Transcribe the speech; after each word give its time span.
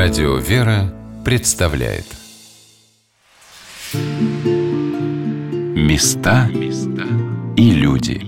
Радио 0.00 0.36
«Вера» 0.36 0.94
представляет 1.24 2.04
Места 5.74 6.48
и 7.56 7.70
люди 7.72 8.22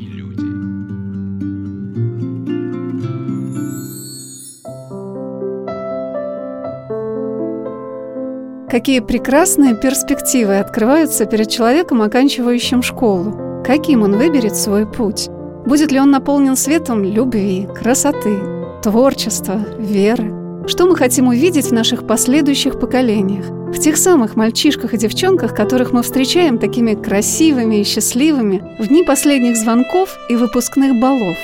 Какие 8.68 8.98
прекрасные 8.98 9.77
перспективы 9.77 10.59
открываются 10.59 11.25
перед 11.25 11.48
человеком, 11.50 12.02
оканчивающим 12.02 12.82
школу. 12.82 13.62
Каким 13.64 14.02
он 14.02 14.16
выберет 14.16 14.57
свой 14.57 14.91
путь? 14.91 15.29
Будет 15.64 15.93
ли 15.93 16.00
он 16.00 16.11
наполнен 16.11 16.57
светом 16.57 17.05
любви, 17.05 17.68
красоты, 17.73 18.41
творчества, 18.82 19.64
веры? 19.79 20.40
Что 20.70 20.87
мы 20.87 20.95
хотим 20.95 21.27
увидеть 21.27 21.66
в 21.66 21.73
наших 21.73 22.06
последующих 22.06 22.79
поколениях? 22.79 23.45
В 23.74 23.80
тех 23.80 23.97
самых 23.97 24.37
мальчишках 24.37 24.95
и 24.95 24.98
девчонках, 24.98 25.52
которых 25.52 25.91
мы 25.91 26.05
встречаем 26.05 26.59
такими 26.59 26.95
красивыми 26.95 27.80
и 27.80 27.84
счастливыми 27.84 28.62
в 28.79 28.87
дни 28.87 29.02
последних 29.02 29.56
звонков 29.56 30.16
и 30.29 30.37
выпускных 30.37 31.01
балов. 31.01 31.37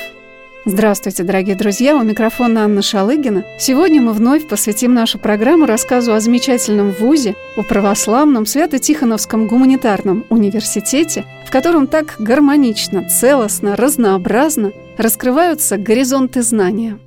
Здравствуйте, 0.64 1.24
дорогие 1.24 1.56
друзья! 1.56 1.96
У 1.96 2.04
микрофона 2.04 2.66
Анна 2.66 2.82
Шалыгина. 2.82 3.44
Сегодня 3.58 4.00
мы 4.00 4.12
вновь 4.12 4.46
посвятим 4.46 4.94
нашу 4.94 5.18
программу 5.18 5.66
рассказу 5.66 6.12
о 6.12 6.20
замечательном 6.20 6.92
вузе, 6.92 7.34
о 7.56 7.64
православном 7.64 8.46
Свято-Тихоновском 8.46 9.48
гуманитарном 9.48 10.24
университете, 10.30 11.24
в 11.44 11.50
котором 11.50 11.88
так 11.88 12.14
гармонично, 12.20 13.08
целостно, 13.08 13.74
разнообразно 13.74 14.70
раскрываются 14.96 15.78
горизонты 15.78 16.42
знания– 16.42 17.00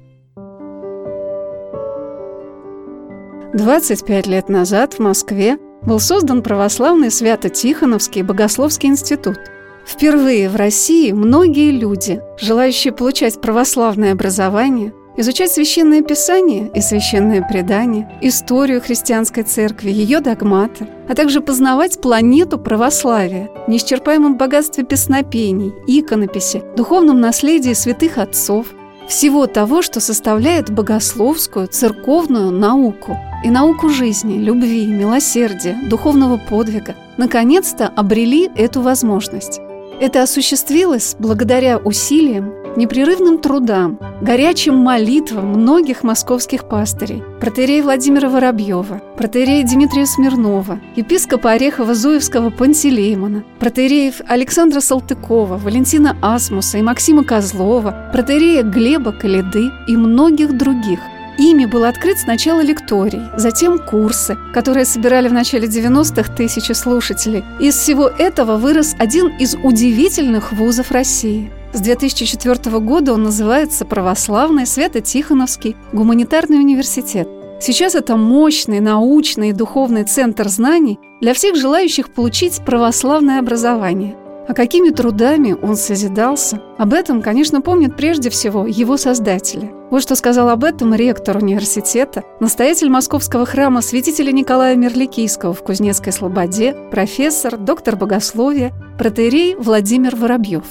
25 3.59 4.27
лет 4.27 4.47
назад 4.47 4.93
в 4.93 4.99
Москве 4.99 5.57
был 5.81 5.99
создан 5.99 6.41
православный 6.41 7.11
Свято-Тихоновский 7.11 8.21
богословский 8.21 8.87
институт. 8.87 9.37
Впервые 9.85 10.47
в 10.49 10.55
России 10.55 11.11
многие 11.11 11.71
люди, 11.71 12.21
желающие 12.39 12.93
получать 12.93 13.41
православное 13.41 14.13
образование, 14.13 14.93
изучать 15.17 15.51
священное 15.51 16.01
писание 16.01 16.71
и 16.73 16.79
священное 16.79 17.41
предание, 17.41 18.09
историю 18.21 18.79
христианской 18.79 19.43
церкви, 19.43 19.89
ее 19.89 20.21
догматы, 20.21 20.87
а 21.09 21.13
также 21.13 21.41
познавать 21.41 21.99
планету 21.99 22.57
православия, 22.59 23.49
неисчерпаемом 23.67 24.37
богатстве 24.37 24.85
песнопений, 24.85 25.73
иконописи, 25.85 26.63
духовном 26.77 27.19
наследии 27.19 27.73
святых 27.73 28.19
отцов, 28.19 28.67
всего 29.09 29.47
того, 29.47 29.81
что 29.81 29.99
составляет 29.99 30.69
богословскую, 30.69 31.67
церковную 31.67 32.51
науку 32.51 33.17
и 33.43 33.49
науку 33.49 33.89
жизни, 33.89 34.37
любви, 34.37 34.85
милосердия, 34.85 35.77
духовного 35.89 36.37
подвига, 36.37 36.95
наконец-то 37.17 37.87
обрели 37.87 38.49
эту 38.55 38.81
возможность. 38.81 39.59
Это 39.99 40.23
осуществилось 40.23 41.17
благодаря 41.19 41.77
усилиям, 41.77 42.53
непрерывным 42.77 43.37
трудам, 43.37 43.99
горячим 44.21 44.77
молитвам 44.77 45.47
многих 45.47 46.03
московских 46.03 46.69
пастырей, 46.69 47.21
протерея 47.41 47.83
Владимира 47.83 48.29
Воробьева, 48.29 49.01
протерея 49.17 49.67
Дмитрия 49.67 50.05
Смирнова, 50.05 50.79
епископа 50.95 51.53
Орехова-Зуевского 51.55 52.55
Пантелеймона, 52.55 53.43
протереев 53.59 54.21
Александра 54.25 54.79
Салтыкова, 54.79 55.57
Валентина 55.57 56.15
Асмуса 56.21 56.77
и 56.77 56.81
Максима 56.81 57.25
Козлова, 57.25 58.09
протерея 58.13 58.63
Глеба 58.63 59.11
Калиды 59.11 59.65
и 59.89 59.97
многих 59.97 60.57
других– 60.57 60.99
Ими 61.39 61.63
был 61.63 61.85
открыт 61.85 62.19
сначала 62.19 62.59
лекторий, 62.59 63.21
затем 63.37 63.79
курсы, 63.79 64.37
которые 64.53 64.83
собирали 64.83 65.29
в 65.29 65.33
начале 65.33 65.69
90-х 65.69 66.35
тысячи 66.35 66.73
слушателей. 66.73 67.45
Из 67.61 67.77
всего 67.77 68.09
этого 68.09 68.57
вырос 68.57 68.93
один 68.99 69.27
из 69.37 69.55
удивительных 69.55 70.51
вузов 70.51 70.91
России. 70.91 71.49
С 71.71 71.79
2004 71.79 72.79
года 72.79 73.13
он 73.13 73.23
называется 73.23 73.85
Православный 73.85 74.65
Свято-Тихоновский 74.65 75.77
гуманитарный 75.93 76.57
университет. 76.57 77.29
Сейчас 77.61 77.95
это 77.95 78.17
мощный 78.17 78.81
научный 78.81 79.51
и 79.51 79.53
духовный 79.53 80.03
центр 80.03 80.49
знаний 80.49 80.99
для 81.21 81.33
всех 81.33 81.55
желающих 81.55 82.09
получить 82.13 82.59
православное 82.65 83.39
образование– 83.39 84.17
а 84.49 84.55
какими 84.55 84.89
трудами 84.89 85.55
он 85.61 85.75
созидался, 85.75 86.59
об 86.79 86.95
этом, 86.95 87.21
конечно, 87.21 87.61
помнят 87.61 87.95
прежде 87.95 88.31
всего 88.31 88.65
его 88.65 88.97
создатели. 88.97 89.69
Вот 89.91 90.01
что 90.01 90.15
сказал 90.15 90.49
об 90.49 90.63
этом 90.63 90.95
ректор 90.95 91.37
университета, 91.37 92.23
настоятель 92.39 92.89
московского 92.89 93.45
храма 93.45 93.83
святителя 93.83 94.31
Николая 94.31 94.75
Мерликийского 94.75 95.53
в 95.53 95.63
Кузнецкой 95.63 96.13
Слободе, 96.13 96.75
профессор, 96.89 97.57
доктор 97.57 97.95
богословия, 97.95 98.73
протеерей 98.97 99.53
Владимир 99.53 100.15
Воробьев. 100.15 100.65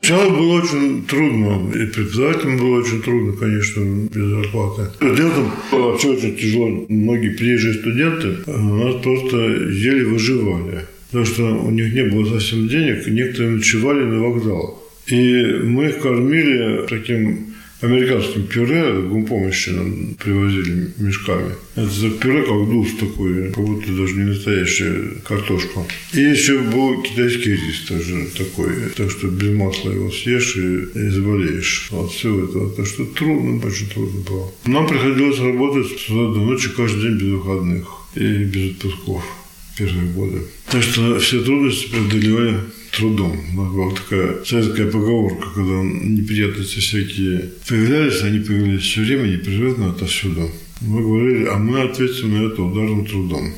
Сначала 0.00 0.30
было 0.30 0.62
очень 0.62 1.04
трудно, 1.04 1.70
и 1.74 1.86
преподавателям 1.86 2.56
было 2.56 2.78
очень 2.78 3.02
трудно, 3.02 3.32
конечно, 3.34 3.80
без 3.80 4.24
зарплаты. 4.24 4.94
Студентам 4.94 5.52
вообще 5.72 6.08
очень 6.08 6.36
тяжело. 6.36 6.68
Многие 6.88 7.36
приезжие 7.36 7.74
студенты 7.74 8.50
у 8.50 8.74
нас 8.76 9.02
просто 9.02 9.36
еле 9.36 10.06
выживали 10.06 10.86
потому 11.14 11.26
что 11.26 11.44
у 11.44 11.70
них 11.70 11.94
не 11.94 12.02
было 12.02 12.28
совсем 12.28 12.66
денег, 12.66 13.06
некоторые 13.06 13.52
ночевали 13.52 14.02
на 14.02 14.18
вокзалах. 14.18 14.74
И 15.06 15.60
мы 15.62 15.90
их 15.90 16.00
кормили 16.00 16.86
таким 16.88 17.54
американским 17.82 18.48
пюре, 18.48 19.00
гумпомощи 19.02 19.70
нам 19.70 20.14
привозили 20.14 20.90
мешками. 20.98 21.52
Это 21.76 22.10
пюре 22.20 22.42
как 22.42 22.68
дус 22.68 22.88
такой, 22.98 23.52
как 23.52 23.64
будто 23.64 23.92
даже 23.92 24.14
не 24.14 24.24
настоящая 24.24 25.12
картошка. 25.24 25.86
И 26.14 26.20
еще 26.20 26.58
был 26.58 27.00
китайский 27.02 27.52
рис 27.52 27.84
тоже 27.86 28.26
такой, 28.36 28.72
так 28.96 29.08
что 29.12 29.28
без 29.28 29.56
масла 29.56 29.92
его 29.92 30.10
съешь 30.10 30.56
и, 30.56 30.98
и 30.98 31.08
заболеешь. 31.10 31.88
Вот 31.92 32.10
все 32.10 32.44
это. 32.44 32.70
Так 32.70 32.86
что 32.86 33.04
трудно, 33.04 33.64
очень 33.64 33.88
трудно 33.88 34.20
было. 34.28 34.50
Нам 34.66 34.88
приходилось 34.88 35.38
работать 35.38 35.86
с 35.86 36.10
утра 36.10 36.34
до 36.34 36.40
ночи 36.40 36.70
каждый 36.76 37.02
день 37.02 37.18
без 37.18 37.28
выходных 37.34 37.86
и 38.16 38.44
без 38.44 38.72
отпусков 38.72 39.43
первые 39.76 40.10
годы. 40.12 40.42
Так 40.70 40.82
что 40.82 41.18
все 41.18 41.42
трудности 41.42 41.90
преодолевали 41.90 42.60
трудом. 42.96 43.38
Была 43.54 43.90
такая 43.92 44.44
советская 44.44 44.90
поговорка, 44.90 45.48
когда 45.54 45.82
неприятности 45.82 46.78
всякие 46.78 47.50
появлялись, 47.68 48.22
они 48.22 48.40
появлялись 48.40 48.82
все 48.82 49.00
время 49.00 49.28
непрерывно 49.28 49.90
отовсюду. 49.90 50.50
Мы 50.80 51.02
говорили, 51.02 51.46
а 51.46 51.58
мы 51.58 51.82
ответим 51.82 52.34
на 52.34 52.46
это 52.46 52.62
ударным 52.62 53.06
трудом. 53.06 53.52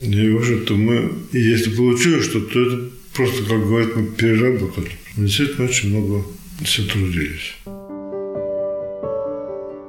И 0.00 0.28
в 0.30 0.36
общем-то 0.38 0.74
мы, 0.74 1.12
и 1.32 1.38
если 1.38 1.70
получилось 1.70 2.24
что 2.24 2.40
то 2.40 2.60
это 2.60 2.90
просто, 3.14 3.44
как 3.44 3.60
говорят, 3.60 3.96
мы 3.96 4.06
переработали. 4.06 4.90
Мы 5.16 5.26
действительно 5.26 5.68
очень 5.68 5.90
много 5.90 6.24
все 6.64 6.82
трудились. 6.84 7.54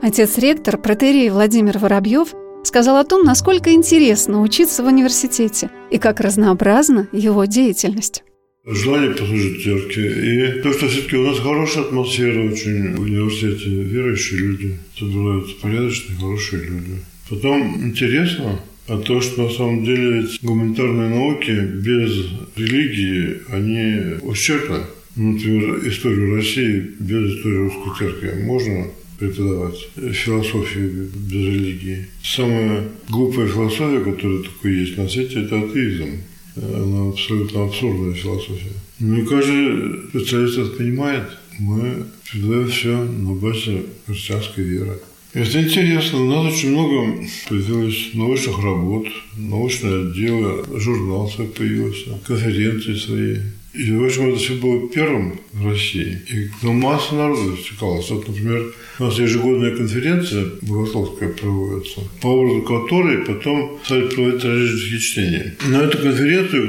Отец-ректор, 0.02 0.78
протерей 0.78 1.30
Владимир 1.30 1.80
Воробьев 1.80 2.34
сказал 2.63 2.97
о 2.97 3.03
том, 3.03 3.24
насколько 3.24 3.72
интересно 3.72 4.41
учиться 4.41 4.84
в 4.84 4.88
университете 4.88 5.69
и 5.91 5.97
как 5.97 6.19
разнообразна 6.19 7.07
его 7.12 7.46
деятельность. 7.46 8.24
Желание 8.66 9.12
послужить 9.12 9.63
церкви. 9.63 10.57
И 10.57 10.62
то, 10.62 10.72
что 10.72 10.88
все-таки 10.88 11.18
у 11.18 11.28
нас 11.28 11.38
хорошая 11.40 11.84
атмосфера 11.84 12.50
очень 12.50 12.96
в 12.96 13.02
университете, 13.02 13.69
верующие 13.69 14.40
люди, 14.40 14.78
собираются 14.97 15.56
порядочные, 15.62 16.18
хорошие 16.18 16.63
люди. 16.63 17.02
Потом 17.29 17.88
интересно, 17.88 18.59
а 18.88 18.97
то, 18.97 19.19
что 19.19 19.44
на 19.44 19.50
самом 19.50 19.84
деле 19.84 20.28
гуманитарные 20.41 21.09
науки 21.09 21.52
без 21.52 22.25
религии, 22.56 23.41
они 23.50 24.18
ущербны. 24.22 24.79
Например, 25.16 25.88
историю 25.88 26.35
России 26.35 26.91
без 27.00 27.35
истории 27.35 27.57
русской 27.57 28.00
церкви 28.00 28.44
можно 28.44 28.88
преподавать 29.23 29.90
философию 29.96 31.09
без 31.14 31.31
религии. 31.31 32.05
Самая 32.23 32.90
глупая 33.09 33.47
философия, 33.47 33.99
которая 33.99 34.43
только 34.43 34.70
есть 34.70 34.97
на 34.97 35.08
свете, 35.08 35.43
это 35.43 35.61
атеизм. 35.61 36.17
Она 36.55 37.09
абсолютно 37.09 37.66
абсурдная 37.66 38.14
философия. 38.14 38.73
И 38.99 39.25
каждый 39.25 40.09
специалист 40.09 40.58
это 40.58 40.78
понимает. 40.78 41.23
Мы 41.59 42.05
преподаем 42.31 42.67
все 42.67 42.97
на 42.97 43.34
базе 43.34 43.84
христианской 44.08 44.64
веры. 44.64 44.99
Это 45.34 45.64
интересно. 45.64 46.22
У 46.22 46.29
нас 46.29 46.53
очень 46.53 46.72
много 46.72 47.26
появилось 47.49 48.09
научных 48.14 48.59
работ, 48.64 49.08
научное 49.35 50.08
отделы, 50.08 50.64
журнал 50.79 51.29
свой 51.29 51.47
появился, 51.47 52.19
конференции 52.26 52.96
свои. 52.96 53.37
И, 53.73 53.91
в 53.91 54.03
общем, 54.03 54.29
это 54.29 54.37
все 54.37 54.53
было 54.53 54.87
первым 54.87 55.40
в 55.52 55.67
России. 55.67 56.20
И 56.31 56.47
ну, 56.61 56.73
масса 56.73 57.16
народу 57.16 57.58
стекалась. 57.58 58.09
Вот, 58.11 58.28
например, 58.28 58.72
у 58.99 59.03
нас 59.03 59.17
ежегодная 59.17 59.75
конференция 59.75 60.46
богословская 60.61 61.29
проводится, 61.29 62.02
по 62.22 62.28
образу 62.28 62.61
которой 62.61 63.17
потом 63.25 63.79
стали 63.84 64.08
проводить 64.08 64.43
различные 64.43 64.99
чтения. 64.99 65.55
На 65.67 65.78
эту 65.78 65.97
конференцию 65.97 66.67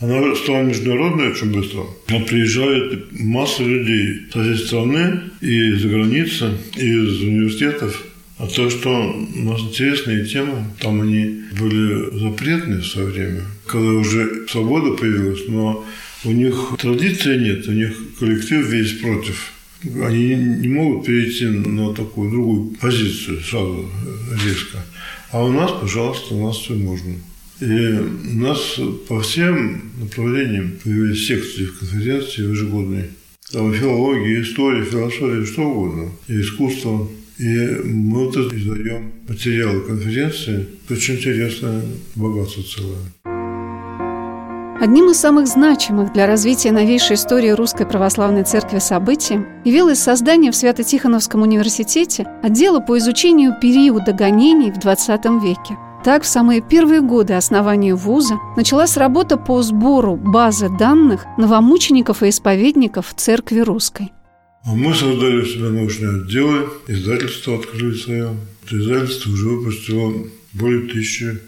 она 0.00 0.36
стала 0.36 0.62
международной 0.62 1.32
очень 1.32 1.52
быстро. 1.52 1.82
Она 2.06 2.20
приезжает 2.20 3.08
масса 3.18 3.64
людей 3.64 4.20
со 4.32 4.42
всей 4.42 4.64
страны 4.64 5.20
и 5.40 5.70
из-за 5.72 5.88
границы, 5.88 6.50
и 6.76 6.86
из 6.86 7.20
университетов. 7.20 8.00
А 8.38 8.46
то, 8.46 8.68
что 8.68 8.90
у 8.90 9.42
нас 9.42 9.60
интересные 9.60 10.24
темы, 10.24 10.64
там 10.80 11.00
они 11.00 11.42
были 11.58 12.18
запретные 12.18 12.80
в 12.80 12.86
свое 12.86 13.08
время, 13.08 13.42
когда 13.66 13.90
уже 13.90 14.46
свобода 14.48 14.96
появилась, 14.96 15.46
но 15.48 15.84
у 16.24 16.32
них 16.32 16.76
традиции 16.78 17.36
нет, 17.38 17.68
у 17.68 17.72
них 17.72 17.92
коллектив 18.18 18.66
весь 18.66 18.92
против. 19.00 19.52
Они 20.02 20.34
не 20.34 20.68
могут 20.68 21.06
перейти 21.06 21.44
на 21.46 21.92
такую 21.94 22.30
другую 22.30 22.76
позицию 22.80 23.40
сразу 23.42 23.90
резко. 24.44 24.78
А 25.30 25.44
у 25.44 25.52
нас, 25.52 25.70
пожалуйста, 25.80 26.34
у 26.34 26.46
нас 26.46 26.56
все 26.56 26.74
можно. 26.74 27.14
И 27.60 27.66
у 27.66 28.40
нас 28.40 28.78
по 29.08 29.20
всем 29.20 29.92
направлениям 30.00 30.72
появились 30.82 31.26
секции 31.26 31.66
конференции 31.66 32.50
ежегодной. 32.50 33.04
Там 33.52 33.72
филология, 33.74 34.42
история, 34.42 34.84
философия, 34.84 35.44
что 35.44 35.62
угодно. 35.62 36.10
И 36.28 36.40
искусство. 36.40 37.08
И 37.38 37.44
мы 37.84 38.26
вот 38.26 38.36
издаем 38.36 39.12
материалы 39.28 39.82
конференции. 39.82 40.66
Очень 40.88 41.16
интересное 41.16 41.82
богатство 42.14 42.62
целое. 42.62 43.23
Одним 44.80 45.10
из 45.10 45.20
самых 45.20 45.46
значимых 45.46 46.12
для 46.12 46.26
развития 46.26 46.72
новейшей 46.72 47.14
истории 47.14 47.50
Русской 47.50 47.86
Православной 47.86 48.42
Церкви 48.42 48.80
событием 48.80 49.46
явилось 49.64 50.00
создание 50.00 50.50
в 50.50 50.56
Свято-Тихоновском 50.56 51.42
университете 51.42 52.26
отдела 52.42 52.80
по 52.80 52.98
изучению 52.98 53.54
периода 53.60 54.12
гонений 54.12 54.72
в 54.72 54.78
XX 54.78 55.40
веке. 55.40 55.78
Так, 56.02 56.24
в 56.24 56.26
самые 56.26 56.60
первые 56.60 57.00
годы 57.00 57.34
основания 57.34 57.94
вуза 57.94 58.34
началась 58.56 58.96
работа 58.96 59.36
по 59.36 59.62
сбору 59.62 60.16
базы 60.16 60.68
данных 60.68 61.24
новомучеников 61.38 62.24
и 62.24 62.28
исповедников 62.28 63.14
Церкви 63.14 63.60
Русской. 63.60 64.12
Мы 64.66 64.92
создали 64.92 65.42
у 65.42 65.46
себя 65.46 65.68
научные 65.68 66.22
отделы, 66.22 66.68
издательство 66.88 67.54
открыли 67.54 67.94
свое. 67.94 68.36
Это 68.66 68.76
издательство 68.76 69.30
уже 69.30 69.48
выпустило 69.48 70.12
более 70.52 70.88
тысячи 70.88 71.38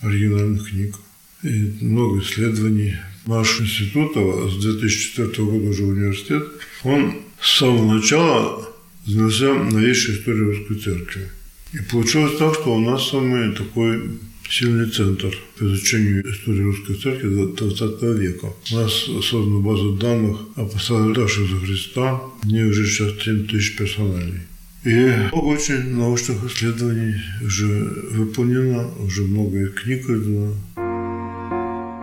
оригинальных 0.00 0.70
книг 0.70 0.94
и 1.42 1.72
много 1.80 2.20
исследований. 2.20 2.96
Наш 3.26 3.60
институт, 3.60 4.12
а 4.16 4.48
с 4.48 4.62
2004 4.62 5.46
года 5.46 5.68
уже 5.68 5.84
университет, 5.84 6.44
он 6.82 7.16
с 7.40 7.58
самого 7.58 7.94
начала 7.94 8.68
занялся 9.06 9.54
новейшей 9.54 10.14
историей 10.14 10.44
русской 10.44 10.76
церкви. 10.76 11.28
И 11.74 11.78
получилось 11.90 12.38
так, 12.38 12.54
что 12.54 12.74
у 12.74 12.80
нас 12.80 13.10
самый 13.10 13.54
такой 13.54 14.18
сильный 14.48 14.88
центр 14.88 15.36
по 15.58 15.64
изучению 15.64 16.30
истории 16.30 16.62
русской 16.62 16.94
церкви 16.94 17.28
20 17.28 18.02
века. 18.18 18.54
У 18.72 18.74
нас 18.76 18.92
создана 19.22 19.60
база 19.60 19.92
данных 19.92 20.38
о 20.56 20.64
пострадавших 20.64 21.50
за 21.50 21.60
Христа. 21.60 22.20
В 22.42 22.46
ней 22.46 22.64
уже 22.64 22.86
сейчас 22.86 23.22
7 23.22 23.46
тысяч 23.46 23.76
персоналей. 23.76 24.40
И 24.84 25.12
много 25.32 25.44
очень 25.44 25.94
научных 25.96 26.44
исследований 26.44 27.14
уже 27.44 27.66
выполнено, 28.10 28.88
уже 29.00 29.22
много 29.22 29.66
книг 29.68 30.08
издано. 30.08 30.54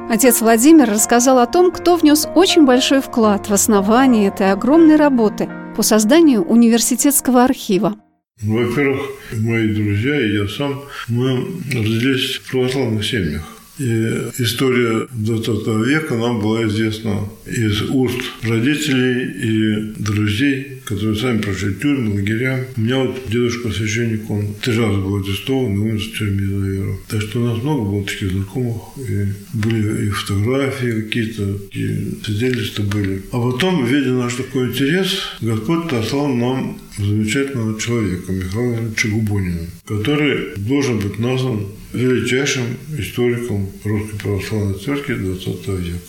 Отец 0.08 0.42
Владимир 0.42 0.88
рассказал 0.88 1.40
о 1.40 1.48
том, 1.48 1.72
кто 1.72 1.96
внес 1.96 2.28
очень 2.36 2.66
большой 2.66 3.02
вклад 3.02 3.50
в 3.50 3.54
основание 3.54 4.28
этой 4.28 4.52
огромной 4.52 4.98
работы 4.98 5.50
по 5.76 5.82
созданию 5.82 6.44
университетского 6.44 7.44
архива. 7.44 7.96
Во-первых, 8.42 9.02
мои 9.34 9.68
друзья 9.74 10.22
и 10.22 10.36
я 10.36 10.48
сам, 10.48 10.84
мы 11.08 11.48
родились 11.74 12.36
в 12.36 12.52
православных 12.52 13.04
семьях. 13.04 13.44
И 13.80 13.84
история 14.38 15.08
20 15.12 15.68
века 15.88 16.16
нам 16.16 16.40
была 16.40 16.64
известна 16.66 17.28
из 17.46 17.82
уст 17.90 18.22
родителей 18.44 19.26
и 19.26 19.94
друзей, 19.98 20.75
которые 20.86 21.16
сами 21.16 21.42
прошли 21.42 21.74
тюрьмы, 21.74 22.14
лагеря. 22.14 22.66
У 22.78 22.82
меня 22.82 23.00
вот 23.00 23.24
дедушка 23.28 23.72
священник, 23.72 24.30
он 24.30 24.54
три 24.62 24.78
раза 24.78 25.00
был 25.00 25.18
арестован 25.18 25.74
и 25.74 25.78
умер 25.78 26.00
в 26.00 26.18
тюрьме 26.18 26.48
за 26.48 26.68
веру. 26.68 27.00
Так 27.08 27.22
что 27.22 27.42
у 27.42 27.46
нас 27.46 27.64
много 27.64 27.84
было 27.84 28.04
таких 28.04 28.32
знакомых, 28.32 28.82
и 28.98 29.28
были 29.54 30.08
и 30.08 30.10
фотографии 30.10 31.02
какие-то, 31.02 31.58
и 31.74 32.24
свидетельства 32.24 32.84
были. 32.84 33.24
А 33.32 33.40
потом, 33.40 33.86
видя 33.86 34.12
наш 34.12 34.36
такой 34.36 34.70
интерес, 34.70 35.18
Господь 35.42 35.90
послал 35.90 36.28
нам 36.28 36.78
замечательного 36.98 37.80
человека, 37.80 38.32
Михаила 38.32 38.96
Чагубонина, 38.96 39.68
который 39.86 40.56
должен 40.56 41.00
быть 41.00 41.20
назван 41.20 41.68
величайшим 41.94 42.64
историком 42.98 43.70
Русской 43.84 44.20
Православной 44.20 44.80
Церкви 44.80 45.16
XX 45.16 45.82
века. 45.82 46.00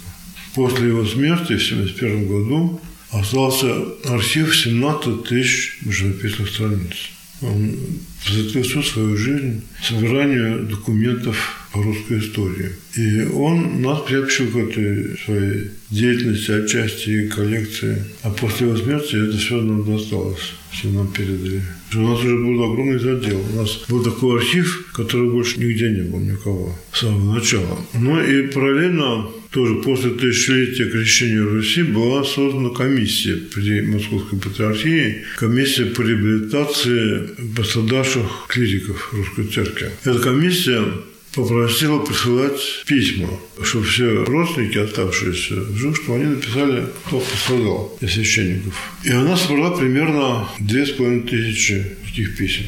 После 0.55 0.89
его 0.89 1.05
смерти 1.05 1.53
в 1.53 1.63
1971 1.63 2.29
году 2.29 2.81
остался 3.21 3.67
архив 4.05 4.57
17 4.57 5.25
тысяч 5.25 5.79
живописных 5.87 6.49
страниц. 6.51 7.11
Он 7.43 7.77
посвятил 8.25 8.63
всю 8.63 8.83
свою 8.83 9.17
жизнь 9.17 9.63
собиранию 9.83 10.67
документов 10.67 11.37
по 11.71 11.83
русской 11.83 12.19
истории. 12.19 12.73
И 12.97 13.25
он 13.25 13.83
нас 13.83 14.01
приобщил 14.07 14.51
к 14.51 14.57
этой 14.57 15.19
своей 15.19 15.71
деятельности, 15.91 16.51
отчасти 16.53 17.29
коллекции. 17.29 18.03
А 18.23 18.31
после 18.31 18.69
его 18.69 18.77
смерти 18.79 19.17
это 19.17 19.37
все 19.37 19.61
нам 19.61 19.85
досталось, 19.85 20.55
все 20.73 20.89
нам 20.89 21.09
передали. 21.09 21.63
У 21.95 21.99
нас 21.99 22.19
уже 22.21 22.37
был 22.37 22.65
огромный 22.65 22.99
задел. 22.99 23.41
У 23.53 23.57
нас 23.57 23.85
был 23.89 24.03
такой 24.03 24.39
архив, 24.39 24.91
который 24.95 25.31
больше 25.31 25.61
нигде 25.61 25.91
не 25.91 26.03
был 26.03 26.21
никого 26.21 26.75
с 26.93 27.01
самого 27.01 27.35
начала. 27.35 27.79
Ну 27.93 28.23
и 28.23 28.47
параллельно 28.47 29.27
тоже 29.57 29.77
после 29.77 30.11
тысячелетия 30.11 30.85
крещения 30.85 31.43
Руси 31.43 31.83
была 31.83 32.25
создана 32.25 32.69
комиссия 32.69 33.37
при 33.37 33.81
Московской 33.81 34.39
Патриархии, 34.39 35.25
комиссия 35.39 35.87
по 35.87 36.03
реабилитации 36.03 37.31
пострадавших 37.57 38.49
клириков 38.49 39.15
Русской 39.15 39.47
Церкви. 39.47 39.93
Эта 40.05 40.19
комиссия 40.19 40.83
попросила 41.35 42.01
присылать 42.01 42.61
письма, 42.87 43.31
чтобы 43.63 43.87
все 43.87 44.25
родственники, 44.25 44.77
оставшиеся 44.77 45.55
в 45.55 45.77
живых, 45.79 45.97
чтобы 46.03 46.19
они 46.19 46.27
написали, 46.35 46.85
кто 47.07 47.21
пострадал 47.21 47.99
из 48.03 48.13
священников. 48.13 48.75
И 49.05 49.11
она 49.11 49.39
собрала 49.39 49.75
примерно 49.75 50.51
две 50.59 50.85
с 50.85 50.91
половиной 50.91 51.23
тысячи 51.23 51.83
таких 52.05 52.37
писем. 52.37 52.67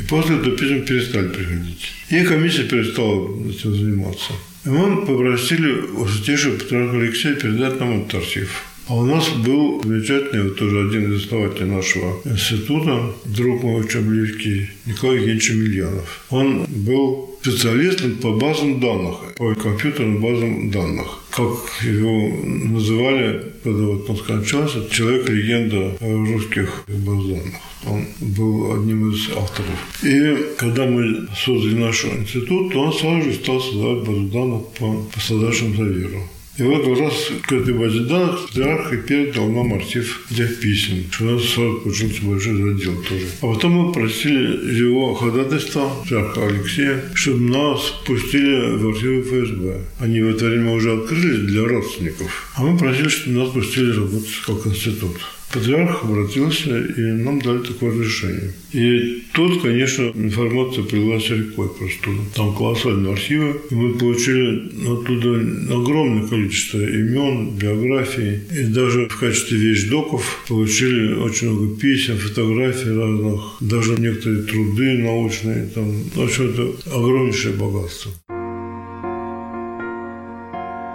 И 0.00 0.02
после 0.02 0.36
этого 0.36 0.56
писем 0.56 0.82
перестали 0.82 1.28
приходить. 1.28 1.92
И 2.08 2.22
комиссия 2.22 2.64
перестала 2.64 3.28
этим 3.50 3.74
заниматься. 3.74 4.32
И 4.66 4.68
мы 4.68 5.06
попросили 5.06 5.80
у 5.80 6.08
святейшего 6.08 6.58
патриарха 6.58 6.96
Алексея 6.96 7.36
передать 7.36 7.78
нам 7.78 8.00
этот 8.00 8.16
архив. 8.16 8.75
А 8.88 8.94
у 8.94 9.04
нас 9.04 9.28
был 9.44 9.82
замечательный, 9.82 10.44
вот 10.44 10.58
тоже 10.58 10.86
один 10.86 11.12
из 11.12 11.24
основателей 11.24 11.70
нашего 11.70 12.20
института, 12.24 13.12
друг 13.24 13.62
мой 13.64 13.80
очень 13.80 14.08
близкий, 14.08 14.68
Николай 14.86 15.16
Евгеньевич 15.16 15.50
Емельянов. 15.50 16.24
Он 16.30 16.66
был 16.68 17.36
специалистом 17.42 18.16
по 18.16 18.32
базам 18.32 18.78
данных, 18.78 19.34
по 19.36 19.54
компьютерным 19.56 20.20
базам 20.20 20.70
данных. 20.70 21.18
Как 21.30 21.84
его 21.84 22.30
называли, 22.44 23.52
когда 23.64 23.82
вот 23.86 24.08
он 24.08 24.16
скончался, 24.16 24.88
человек-легенда 24.88 25.96
русских 26.00 26.84
баз 26.86 27.24
данных. 27.24 27.54
Он 27.86 28.04
был 28.20 28.72
одним 28.72 29.10
из 29.10 29.28
авторов. 29.36 29.78
И 30.02 30.54
когда 30.56 30.86
мы 30.86 31.26
создали 31.36 31.74
наш 31.74 32.04
институт, 32.04 32.72
то 32.72 32.80
он 32.82 32.92
сразу 32.92 33.30
же 33.30 33.34
стал 33.34 33.60
создавать 33.60 34.06
базу 34.06 34.22
данных 34.28 34.62
по 34.78 35.02
пострадавшим 35.12 35.76
за 35.76 35.82
веру. 35.82 36.22
И 36.58 36.62
вот 36.62 36.84
как 36.84 36.98
раз 36.98 37.14
к 37.42 37.52
этой 37.52 37.74
базе 37.74 38.00
данных 38.00 38.46
патриарх 38.46 38.92
и 38.92 38.96
передал 38.96 39.48
нам 39.48 39.74
архив 39.74 40.26
этих 40.30 40.58
писем, 40.60 41.04
что 41.10 41.24
у 41.24 41.30
нас 41.32 41.42
сразу 41.42 41.80
получился 41.80 42.22
большой 42.22 42.54
задел 42.56 43.02
тоже. 43.02 43.26
А 43.42 43.52
потом 43.52 43.72
мы 43.72 43.92
просили 43.92 44.74
его 44.78 45.14
ходатайства, 45.14 45.90
патриарха 46.02 46.46
Алексея, 46.46 47.04
чтобы 47.14 47.40
нас 47.40 47.80
пустили 48.06 48.76
в 48.78 48.88
архивы 48.88 49.22
ФСБ. 49.22 49.80
Они 50.00 50.22
в 50.22 50.28
это 50.28 50.46
время 50.46 50.72
уже 50.72 50.92
открылись 50.92 51.40
для 51.40 51.64
родственников. 51.64 52.52
А 52.56 52.62
мы 52.62 52.78
просили, 52.78 53.08
чтобы 53.08 53.38
нас 53.38 53.50
пустили 53.50 53.92
работать 53.92 54.40
как 54.46 54.66
институт. 54.66 55.16
Патриарх 55.56 56.04
обратился, 56.04 56.78
и 56.78 57.00
нам 57.00 57.40
дали 57.40 57.60
такое 57.60 57.90
разрешение. 57.90 58.52
И 58.72 59.22
тут, 59.32 59.62
конечно, 59.62 60.12
информация 60.14 60.84
прилилась 60.84 61.30
рекой 61.30 61.70
просто. 61.70 62.10
Там 62.34 62.54
колоссальные 62.54 63.14
архивы, 63.14 63.56
и 63.70 63.74
мы 63.74 63.94
получили 63.94 64.68
оттуда 64.86 65.30
огромное 65.74 66.28
количество 66.28 66.78
имен, 66.78 67.56
биографий, 67.56 68.40
и 68.54 68.64
даже 68.64 69.08
в 69.08 69.18
качестве 69.18 69.56
вещдоков 69.56 70.44
получили 70.46 71.14
очень 71.14 71.50
много 71.50 71.74
писем, 71.80 72.18
фотографий 72.18 72.90
разных, 72.90 73.40
даже 73.60 73.98
некоторые 73.98 74.42
труды 74.42 74.98
научные. 74.98 75.70
Там, 75.74 75.90
в 76.14 76.20
общем, 76.20 76.50
это 76.50 76.70
огромнейшее 76.94 77.54
богатство. 77.54 78.12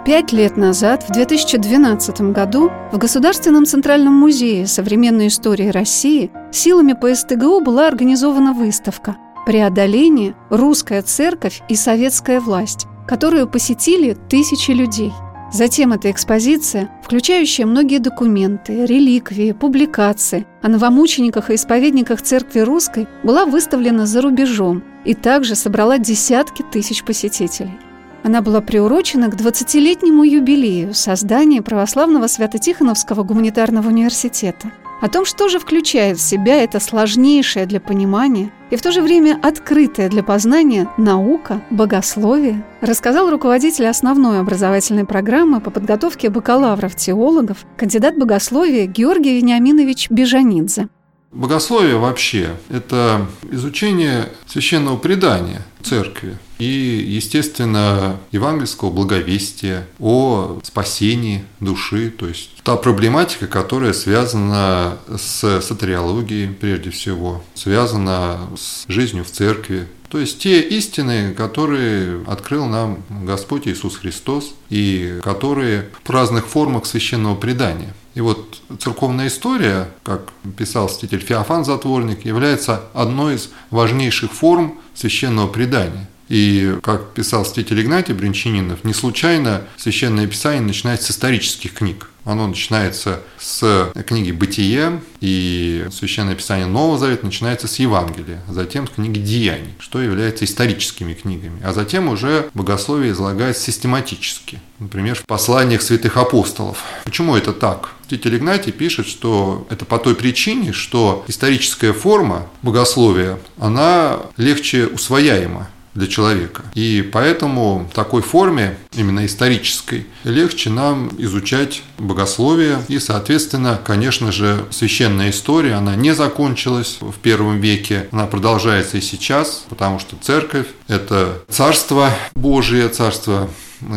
Пять 0.04 0.32
лет 0.32 0.56
назад, 0.56 1.04
в 1.08 1.12
2012 1.12 2.32
году, 2.32 2.72
в 2.90 2.98
Государственном 2.98 3.66
Центральном 3.66 4.12
музее 4.14 4.66
современной 4.66 5.28
истории 5.28 5.68
России 5.68 6.32
силами 6.50 6.94
ПСТГУ 6.94 7.60
была 7.60 7.86
организована 7.86 8.52
выставка 8.52 9.16
«Преодоление. 9.46 10.34
Русская 10.50 11.02
церковь 11.02 11.62
и 11.68 11.76
советская 11.76 12.40
власть», 12.40 12.88
которую 13.06 13.48
посетили 13.48 14.16
тысячи 14.28 14.72
людей. 14.72 15.12
Затем 15.52 15.92
эта 15.92 16.10
экспозиция, 16.10 16.90
включающая 17.04 17.64
многие 17.64 17.98
документы, 17.98 18.84
реликвии, 18.84 19.52
публикации 19.52 20.46
о 20.62 20.68
новомучениках 20.68 21.50
и 21.50 21.54
исповедниках 21.54 22.22
Церкви 22.22 22.60
Русской, 22.60 23.06
была 23.22 23.46
выставлена 23.46 24.06
за 24.06 24.20
рубежом 24.20 24.82
и 25.04 25.14
также 25.14 25.54
собрала 25.54 25.98
десятки 25.98 26.64
тысяч 26.72 27.04
посетителей. 27.04 27.78
Она 28.22 28.40
была 28.40 28.60
приурочена 28.60 29.30
к 29.30 29.34
20-летнему 29.34 30.22
юбилею 30.24 30.94
создания 30.94 31.62
Православного 31.62 32.26
Свято-Тихоновского 32.26 33.22
гуманитарного 33.22 33.88
университета– 33.88 34.70
о 35.02 35.08
том, 35.08 35.24
что 35.24 35.48
же 35.48 35.58
включает 35.58 36.18
в 36.18 36.22
себя 36.22 36.62
это 36.62 36.78
сложнейшее 36.78 37.66
для 37.66 37.80
понимания 37.80 38.52
и 38.70 38.76
в 38.76 38.82
то 38.82 38.92
же 38.92 39.02
время 39.02 39.36
открытое 39.42 40.08
для 40.08 40.22
познания 40.22 40.88
наука, 40.96 41.60
богословие, 41.70 42.64
рассказал 42.80 43.28
руководитель 43.28 43.88
основной 43.88 44.38
образовательной 44.38 45.04
программы 45.04 45.60
по 45.60 45.72
подготовке 45.72 46.30
бакалавров-теологов, 46.30 47.66
кандидат 47.76 48.16
богословия 48.16 48.86
Георгий 48.86 49.36
Вениаминович 49.38 50.08
Бежанидзе. 50.08 50.86
Богословие 51.32 51.96
вообще– 51.96 52.50
это 52.68 53.26
изучение 53.50 54.28
священного 54.46 54.98
предания 54.98 55.62
церкви 55.82 56.36
и, 56.62 57.04
естественно, 57.08 58.18
евангельского 58.30 58.90
благовестия 58.90 59.88
о 59.98 60.60
спасении 60.62 61.44
души, 61.58 62.10
то 62.10 62.28
есть 62.28 62.50
та 62.62 62.76
проблематика, 62.76 63.48
которая 63.48 63.92
связана 63.92 64.98
с 65.08 65.60
сатериологией 65.60 66.54
прежде 66.54 66.90
всего, 66.90 67.42
связана 67.54 68.48
с 68.56 68.84
жизнью 68.86 69.24
в 69.24 69.30
церкви, 69.32 69.88
то 70.08 70.18
есть 70.18 70.38
те 70.38 70.60
истины, 70.60 71.34
которые 71.34 72.22
открыл 72.28 72.66
нам 72.66 73.02
Господь 73.10 73.66
Иисус 73.66 73.96
Христос 73.96 74.54
и 74.70 75.18
которые 75.24 75.88
в 76.04 76.10
разных 76.10 76.46
формах 76.46 76.86
священного 76.86 77.34
предания. 77.34 77.92
И 78.14 78.20
вот 78.20 78.60
церковная 78.78 79.26
история, 79.28 79.88
как 80.04 80.30
писал 80.56 80.88
святитель 80.88 81.24
Феофан 81.24 81.64
Затворник, 81.64 82.24
является 82.24 82.82
одной 82.92 83.34
из 83.34 83.50
важнейших 83.70 84.30
форм 84.30 84.78
священного 84.94 85.48
предания. 85.48 86.08
И, 86.32 86.78
как 86.82 87.12
писал 87.12 87.44
святитель 87.44 87.82
Игнатий 87.82 88.14
Бринчанинов, 88.14 88.84
не 88.84 88.94
случайно 88.94 89.64
Священное 89.76 90.26
Писание 90.26 90.62
начинается 90.62 91.08
с 91.08 91.10
исторических 91.10 91.74
книг. 91.74 92.08
Оно 92.24 92.46
начинается 92.46 93.20
с 93.38 93.92
книги 94.06 94.30
«Бытие», 94.30 95.02
и 95.20 95.86
Священное 95.92 96.34
Писание 96.34 96.64
Нового 96.64 96.96
Завета 96.96 97.26
начинается 97.26 97.68
с 97.68 97.78
Евангелия, 97.78 98.40
затем 98.48 98.86
с 98.86 98.90
книги 98.92 99.18
«Деяний», 99.18 99.74
что 99.78 100.00
является 100.00 100.46
историческими 100.46 101.12
книгами, 101.12 101.60
а 101.62 101.74
затем 101.74 102.08
уже 102.08 102.48
богословие 102.54 103.12
излагается 103.12 103.64
систематически, 103.64 104.58
например, 104.78 105.16
в 105.16 105.26
посланиях 105.26 105.82
святых 105.82 106.16
апостолов. 106.16 106.78
Почему 107.04 107.36
это 107.36 107.52
так? 107.52 107.90
Святитель 108.08 108.38
Игнатий 108.38 108.72
пишет, 108.72 109.06
что 109.06 109.66
это 109.68 109.84
по 109.84 109.98
той 109.98 110.14
причине, 110.14 110.72
что 110.72 111.26
историческая 111.28 111.92
форма 111.92 112.48
богословия, 112.62 113.38
она 113.58 114.20
легче 114.38 114.86
усвояема 114.86 115.68
для 115.94 116.06
человека. 116.06 116.62
И 116.74 117.08
поэтому 117.12 117.88
в 117.90 117.94
такой 117.94 118.22
форме, 118.22 118.78
именно 118.94 119.26
исторической, 119.26 120.06
легче 120.24 120.70
нам 120.70 121.10
изучать 121.18 121.82
богословие. 121.98 122.78
И, 122.88 122.98
соответственно, 122.98 123.80
конечно 123.84 124.32
же, 124.32 124.64
священная 124.70 125.30
история, 125.30 125.74
она 125.74 125.96
не 125.96 126.14
закончилась 126.14 126.98
в 127.00 127.18
первом 127.18 127.60
веке, 127.60 128.08
она 128.10 128.26
продолжается 128.26 128.98
и 128.98 129.00
сейчас, 129.00 129.64
потому 129.68 129.98
что 129.98 130.16
церковь– 130.20 130.66
это 130.88 131.42
царство 131.48 132.10
Божие, 132.34 132.88
царство 132.88 133.50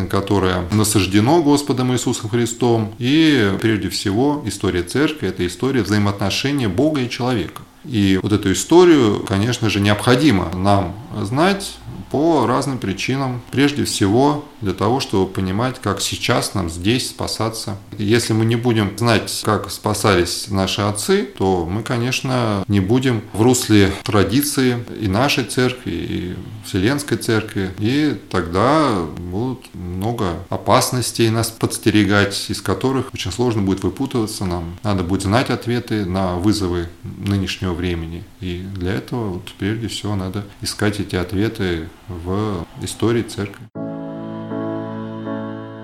которое 0.10 0.68
насаждено 0.72 1.44
Господом 1.44 1.94
Иисусом 1.94 2.30
Христом. 2.30 2.96
И 2.98 3.52
прежде 3.62 3.90
всего 3.90 4.42
история 4.46 4.82
церкви– 4.82 5.28
это 5.30 5.46
история 5.46 5.84
взаимоотношения 5.84 6.68
Бога 6.68 7.02
и 7.02 7.10
человека. 7.10 7.62
И 7.84 8.20
вот 8.22 8.32
эту 8.32 8.52
историю, 8.52 9.24
конечно 9.28 9.70
же, 9.70 9.80
необходимо 9.80 10.52
нам 10.56 10.96
знать, 11.22 11.76
по 12.12 12.46
разным 12.46 12.78
причинам. 12.78 13.42
Прежде 13.52 13.86
всего 13.86 14.46
для 14.62 14.74
того, 14.74 15.00
чтобы 15.00 15.32
понимать, 15.32 15.80
как 15.82 16.02
сейчас 16.02 16.54
нам 16.54 16.70
здесь 16.70 17.10
спасаться. 17.10 17.78
Если 17.98 18.34
мы 18.34 18.46
не 18.46 18.56
будем 18.56 18.98
знать, 18.98 19.42
как 19.44 19.70
спасались 19.70 20.48
наши 20.50 20.82
отцы, 20.82 21.24
то 21.38 21.66
мы, 21.66 21.84
конечно, 21.84 22.64
не 22.68 22.80
будем 22.80 23.22
в 23.34 23.42
русле 23.42 23.94
традиции 24.04 24.84
и 25.00 25.08
нашей 25.08 25.44
церкви, 25.44 25.92
и 25.92 26.36
Вселенской 26.66 27.18
церкви. 27.18 27.72
И 27.80 28.18
тогда 28.30 29.04
будут 29.18 29.74
много 29.74 30.34
опасностей 30.50 31.30
нас 31.30 31.50
подстерегать, 31.50 32.46
из 32.50 32.62
которых 32.62 33.14
очень 33.14 33.32
сложно 33.32 33.62
будет 33.62 33.84
выпутываться 33.84 34.46
нам. 34.46 34.78
Надо 34.84 35.04
будет 35.04 35.24
знать 35.24 35.50
ответы 35.50 36.06
на 36.06 36.36
вызовы 36.36 36.90
нынешнего 37.04 37.74
времени. 37.74 38.24
И 38.42 38.66
для 38.76 38.94
этого 38.94 39.30
вот, 39.34 39.54
прежде 39.60 39.88
всего 39.88 40.16
надо 40.16 40.46
искать 40.62 41.00
эти 41.00 41.16
ответы 41.16 41.88
в 42.08 42.66
истории 42.82 43.24
церкви. 43.24 43.66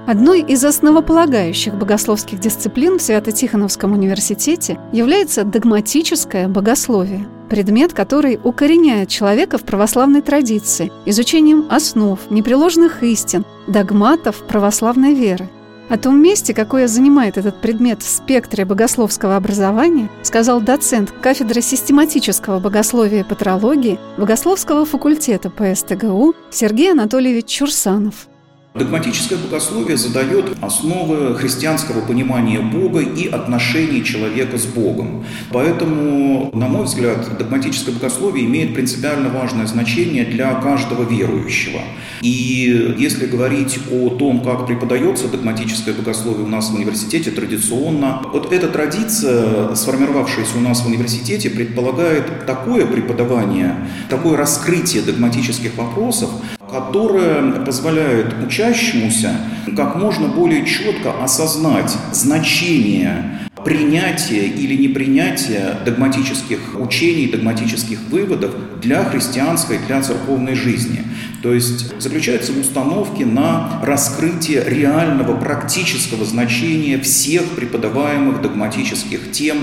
Одной 0.08 0.42
из 0.42 0.66
основополагающих 0.66 1.76
богословских 1.76 2.40
дисциплин 2.40 2.98
в 2.98 3.02
Свято-Тихоновском 3.02 3.94
университете 3.94 4.80
является 4.92 5.44
догматическое 5.44 6.48
богословие, 6.48 7.28
предмет, 7.50 7.94
который 7.94 8.40
укореняет 8.44 9.10
человека 9.10 9.58
в 9.58 9.64
православной 9.64 10.22
традиции, 10.22 10.92
изучением 11.06 11.68
основ, 11.70 12.20
непреложных 12.30 13.04
истин, 13.04 13.46
догматов 13.68 14.38
православной 14.48 15.14
веры– 15.14 15.48
о 15.92 15.98
том 15.98 16.22
месте, 16.22 16.54
какое 16.54 16.88
занимает 16.88 17.38
этот 17.38 17.60
предмет 17.60 18.02
в 18.02 18.08
спектре 18.08 18.64
богословского 18.64 19.36
образования, 19.36 20.10
сказал 20.24 20.62
доцент 20.62 21.12
кафедры 21.12 21.60
систематического 21.60 22.60
богословия 22.60 23.20
и 23.20 23.24
патрологии 23.28 24.00
Богословского 24.18 24.86
факультета 24.86 25.50
ПСТГУ 25.50 26.34
Сергей 26.50 26.94
Анатольевич 26.94 27.48
Чурсанов. 27.48 28.31
Догматическое 28.74 29.38
богословие 29.38 29.98
задает 29.98 30.58
основы 30.62 31.36
христианского 31.36 32.06
понимания 32.06 32.62
Бога 32.62 33.02
и 33.02 33.28
отношений 33.28 34.02
человека 34.02 34.58
с 34.58 34.66
Богом. 34.66 35.26
Поэтому, 35.52 36.52
на 36.54 36.70
мой 36.70 36.86
взгляд, 36.86 37.38
догматическое 37.38 37.94
богословие 37.94 38.46
имеет 38.46 38.74
принципиально 38.74 39.28
важное 39.28 39.68
значение 39.68 40.24
для 40.24 40.54
каждого 40.56 41.04
верующего. 41.04 41.82
И 42.22 42.96
если 42.98 43.26
говорить 43.26 43.78
о 43.92 44.10
том, 44.12 44.42
как 44.42 44.68
преподается 44.68 45.28
догматическое 45.28 45.94
богословие 45.94 46.46
у 46.46 46.50
нас 46.50 46.70
в 46.70 46.76
университете 46.76 47.32
традиционно, 47.32 48.22
вот 48.32 48.54
эта 48.54 48.70
традиция, 48.70 49.76
сформировавшаяся 49.76 50.58
у 50.58 50.62
нас 50.62 50.80
в 50.80 50.88
университете, 50.88 51.50
предполагает 51.50 52.46
такое 52.46 52.86
преподавание, 52.86 53.76
такое 54.10 54.38
раскрытие 54.38 55.02
догматических 55.04 55.76
вопросов, 55.76 56.30
которая 56.72 57.52
позволяет 57.64 58.34
учащемуся 58.46 59.36
как 59.76 59.96
можно 59.96 60.28
более 60.28 60.66
четко 60.66 61.24
осознать 61.24 61.96
значение 62.12 63.40
принятия 63.64 64.48
или 64.48 64.76
непринятия 64.76 65.78
догматических 65.86 66.60
учений, 66.80 67.28
догматических 67.28 68.00
выводов 68.10 68.56
для 68.82 69.04
христианской, 69.04 69.78
для 69.86 70.02
церковной 70.02 70.56
жизни. 70.56 71.04
То 71.44 71.54
есть 71.54 72.00
заключается 72.02 72.54
в 72.54 72.60
установке 72.60 73.26
на 73.26 73.80
раскрытие 73.84 74.64
реального 74.66 75.36
практического 75.36 76.26
значения 76.26 77.00
всех 77.00 77.44
преподаваемых 77.52 78.42
догматических 78.42 79.32
тем, 79.32 79.58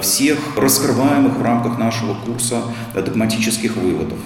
всех 0.00 0.38
раскрываемых 0.56 1.36
в 1.36 1.42
рамках 1.42 1.78
нашего 1.78 2.14
курса 2.14 2.62
догматических 2.94 3.76
выводов. 3.76 4.18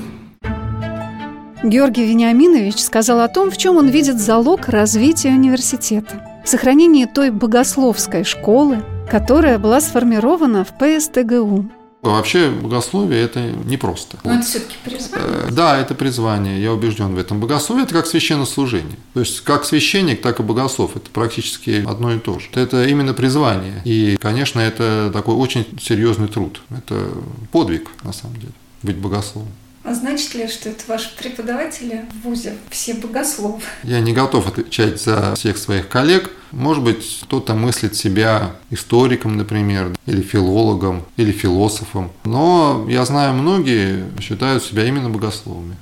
Георгий 1.68 2.06
Вениаминович 2.06 2.78
сказал 2.78 3.20
о 3.20 3.28
том, 3.28 3.50
в 3.50 3.56
чем 3.56 3.76
он 3.76 3.88
видит 3.88 4.20
залог 4.20 4.68
развития 4.68 5.30
университета. 5.30 6.22
В 6.44 6.48
сохранении 6.48 7.06
той 7.06 7.30
богословской 7.30 8.22
школы, 8.22 8.84
которая 9.10 9.58
была 9.58 9.80
сформирована 9.80 10.64
в 10.64 10.68
ПСТГУ. 10.78 11.68
Вообще 12.02 12.50
богословие 12.50 13.20
это 13.20 13.40
непросто. 13.40 14.16
Но 14.22 14.34
это 14.34 14.44
все-таки 14.44 14.76
призвание. 14.84 15.28
Э, 15.28 15.48
да, 15.50 15.76
это 15.76 15.96
призвание, 15.96 16.62
я 16.62 16.72
убежден 16.72 17.16
в 17.16 17.18
этом. 17.18 17.40
Богословие 17.40 17.84
это 17.84 17.94
как 17.94 18.06
священнослужение. 18.06 18.96
То 19.14 19.20
есть 19.20 19.40
как 19.40 19.64
священник, 19.64 20.22
так 20.22 20.38
и 20.38 20.44
богослов 20.44 20.96
это 20.96 21.10
практически 21.10 21.84
одно 21.84 22.12
и 22.12 22.20
то 22.20 22.38
же. 22.38 22.46
Это 22.54 22.86
именно 22.86 23.12
призвание. 23.12 23.82
И, 23.84 24.16
конечно, 24.20 24.60
это 24.60 25.10
такой 25.12 25.34
очень 25.34 25.66
серьезный 25.80 26.28
труд. 26.28 26.62
Это 26.70 27.08
подвиг, 27.50 27.90
на 28.04 28.12
самом 28.12 28.36
деле, 28.36 28.52
быть 28.84 28.98
богословом. 28.98 29.48
А 29.86 29.94
значит 29.94 30.34
ли, 30.34 30.48
что 30.48 30.70
это 30.70 30.82
ваши 30.88 31.16
преподаватели 31.16 32.06
в 32.10 32.24
ВУЗе 32.24 32.56
все 32.70 32.94
богословы? 32.94 33.60
Я 33.84 34.00
не 34.00 34.12
готов 34.12 34.48
отвечать 34.48 35.00
за 35.00 35.36
всех 35.36 35.56
своих 35.56 35.88
коллег. 35.88 36.32
Может 36.50 36.82
быть, 36.82 37.20
кто-то 37.22 37.54
мыслит 37.54 37.94
себя 37.94 38.56
историком, 38.70 39.36
например, 39.36 39.96
или 40.06 40.22
филологом, 40.22 41.04
или 41.16 41.30
философом. 41.30 42.10
Но 42.24 42.84
я 42.88 43.04
знаю, 43.04 43.34
многие 43.34 44.06
считают 44.20 44.64
себя 44.64 44.84
именно 44.84 45.08
богословами. 45.08 45.76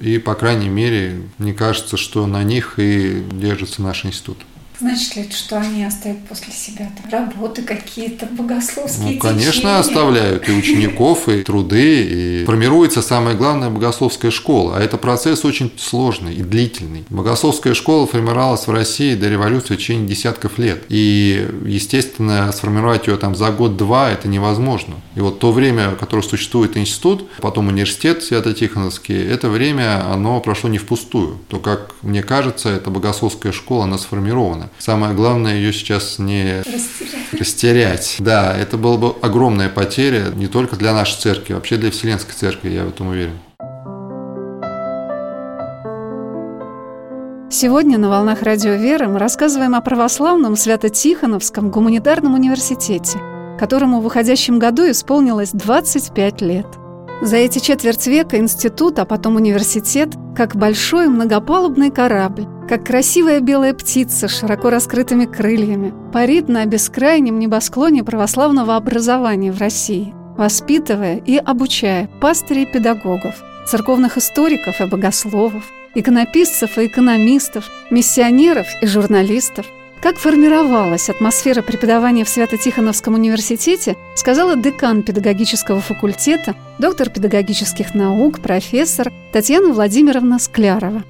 И, 0.00 0.16
по 0.16 0.34
крайней 0.34 0.70
мере, 0.70 1.20
мне 1.36 1.52
кажется, 1.52 1.98
что 1.98 2.26
на 2.26 2.42
них 2.42 2.78
и 2.78 3.22
держится 3.30 3.82
наш 3.82 4.06
институт. 4.06 4.38
Значит 4.80 5.16
ли 5.16 5.22
это, 5.22 5.36
что 5.36 5.58
они 5.58 5.84
оставят 5.84 6.26
после 6.26 6.52
себя 6.52 6.90
там, 7.02 7.10
работы 7.10 7.62
какие-то, 7.62 8.24
богословские 8.26 9.14
Ну, 9.14 9.18
конечно, 9.18 9.52
течения? 9.52 9.78
оставляют 9.78 10.48
и 10.48 10.52
учеников, 10.52 11.28
и 11.28 11.42
труды, 11.42 12.02
и 12.02 12.44
формируется 12.46 13.02
самая 13.02 13.34
главная 13.34 13.68
богословская 13.68 14.30
школа. 14.30 14.78
А 14.78 14.80
это 14.80 14.96
процесс 14.96 15.44
очень 15.44 15.70
сложный 15.76 16.34
и 16.34 16.42
длительный. 16.42 17.04
Богословская 17.10 17.74
школа 17.74 18.06
формировалась 18.06 18.66
в 18.66 18.70
России 18.70 19.14
до 19.14 19.28
революции 19.28 19.74
в 19.74 19.78
течение 19.78 20.08
десятков 20.08 20.58
лет. 20.58 20.84
И, 20.88 21.46
естественно, 21.66 22.50
сформировать 22.52 23.06
ее 23.06 23.18
там 23.18 23.34
за 23.34 23.50
год-два 23.50 24.10
это 24.10 24.28
невозможно. 24.28 24.94
И 25.14 25.20
вот 25.20 25.40
то 25.40 25.52
время, 25.52 25.90
которое 25.96 26.22
существует 26.22 26.76
институт, 26.78 27.28
потом 27.40 27.68
университет 27.68 28.22
Свято-Тихоновский, 28.22 29.22
это 29.22 29.50
время, 29.50 30.10
оно 30.10 30.40
прошло 30.40 30.70
не 30.70 30.78
впустую. 30.78 31.38
То, 31.48 31.58
как 31.58 31.94
мне 32.00 32.22
кажется, 32.22 32.70
эта 32.70 32.88
богословская 32.90 33.52
школа, 33.52 33.84
она 33.84 33.98
сформирована. 33.98 34.69
Самое 34.78 35.14
главное 35.14 35.56
ее 35.56 35.72
сейчас 35.72 36.18
не 36.18 36.58
Растерять. 36.60 37.32
растерять. 37.32 38.16
Да, 38.18 38.56
это 38.56 38.76
была 38.76 38.96
бы 38.96 39.14
огромная 39.22 39.68
потеря 39.68 40.26
не 40.34 40.46
только 40.46 40.76
для 40.76 40.92
нашей 40.94 41.20
церкви, 41.20 41.52
вообще 41.54 41.76
для 41.76 41.90
Вселенской 41.90 42.34
церкви, 42.34 42.70
я 42.70 42.84
в 42.84 42.88
этом 42.88 43.08
уверен. 43.08 43.38
Сегодня 47.52 47.98
на 47.98 48.08
«Волнах 48.08 48.42
Радио 48.42 48.74
Веры» 48.74 49.08
мы 49.08 49.18
рассказываем 49.18 49.74
о 49.74 49.80
православном 49.80 50.54
Свято-Тихоновском 50.56 51.70
гуманитарном 51.70 52.34
университете, 52.34 53.18
которому 53.58 54.00
в 54.00 54.06
уходящем 54.06 54.58
году 54.60 54.88
исполнилось 54.90 55.50
25 55.52 56.40
лет. 56.42 56.66
За 57.22 57.36
эти 57.36 57.58
четверть 57.58 58.06
века 58.06 58.38
институт, 58.38 58.98
а 58.98 59.04
потом 59.04 59.36
университет, 59.36 60.08
как 60.34 60.56
большой 60.56 61.08
многопалубный 61.08 61.90
корабль, 61.90 62.46
как 62.66 62.86
красивая 62.86 63.40
белая 63.40 63.74
птица 63.74 64.26
с 64.26 64.38
широко 64.38 64.70
раскрытыми 64.70 65.26
крыльями, 65.26 65.92
парит 66.14 66.48
на 66.48 66.64
бескрайнем 66.64 67.38
небосклоне 67.38 68.04
православного 68.04 68.74
образования 68.74 69.52
в 69.52 69.58
России, 69.58 70.14
воспитывая 70.38 71.18
и 71.18 71.36
обучая 71.36 72.08
пастырей 72.22 72.64
педагогов, 72.64 73.34
церковных 73.66 74.16
историков 74.16 74.80
и 74.80 74.86
богословов, 74.86 75.64
иконописцев 75.94 76.78
и 76.78 76.86
экономистов, 76.86 77.68
миссионеров 77.90 78.66
и 78.80 78.86
журналистов. 78.86 79.66
Как 80.02 80.16
формировалась 80.16 81.10
атмосфера 81.10 81.60
преподавания 81.60 82.24
в 82.24 82.28
Свято-Тихоновском 82.30 83.14
университете, 83.14 83.98
сказала 84.14 84.56
декан 84.56 85.02
педагогического 85.02 85.80
факультета, 85.80 86.54
доктор 86.78 87.10
педагогических 87.10 87.94
наук, 87.94 88.40
профессор 88.40 89.12
Татьяна 89.30 89.74
Владимировна 89.74 90.38
Склярова. 90.38 91.02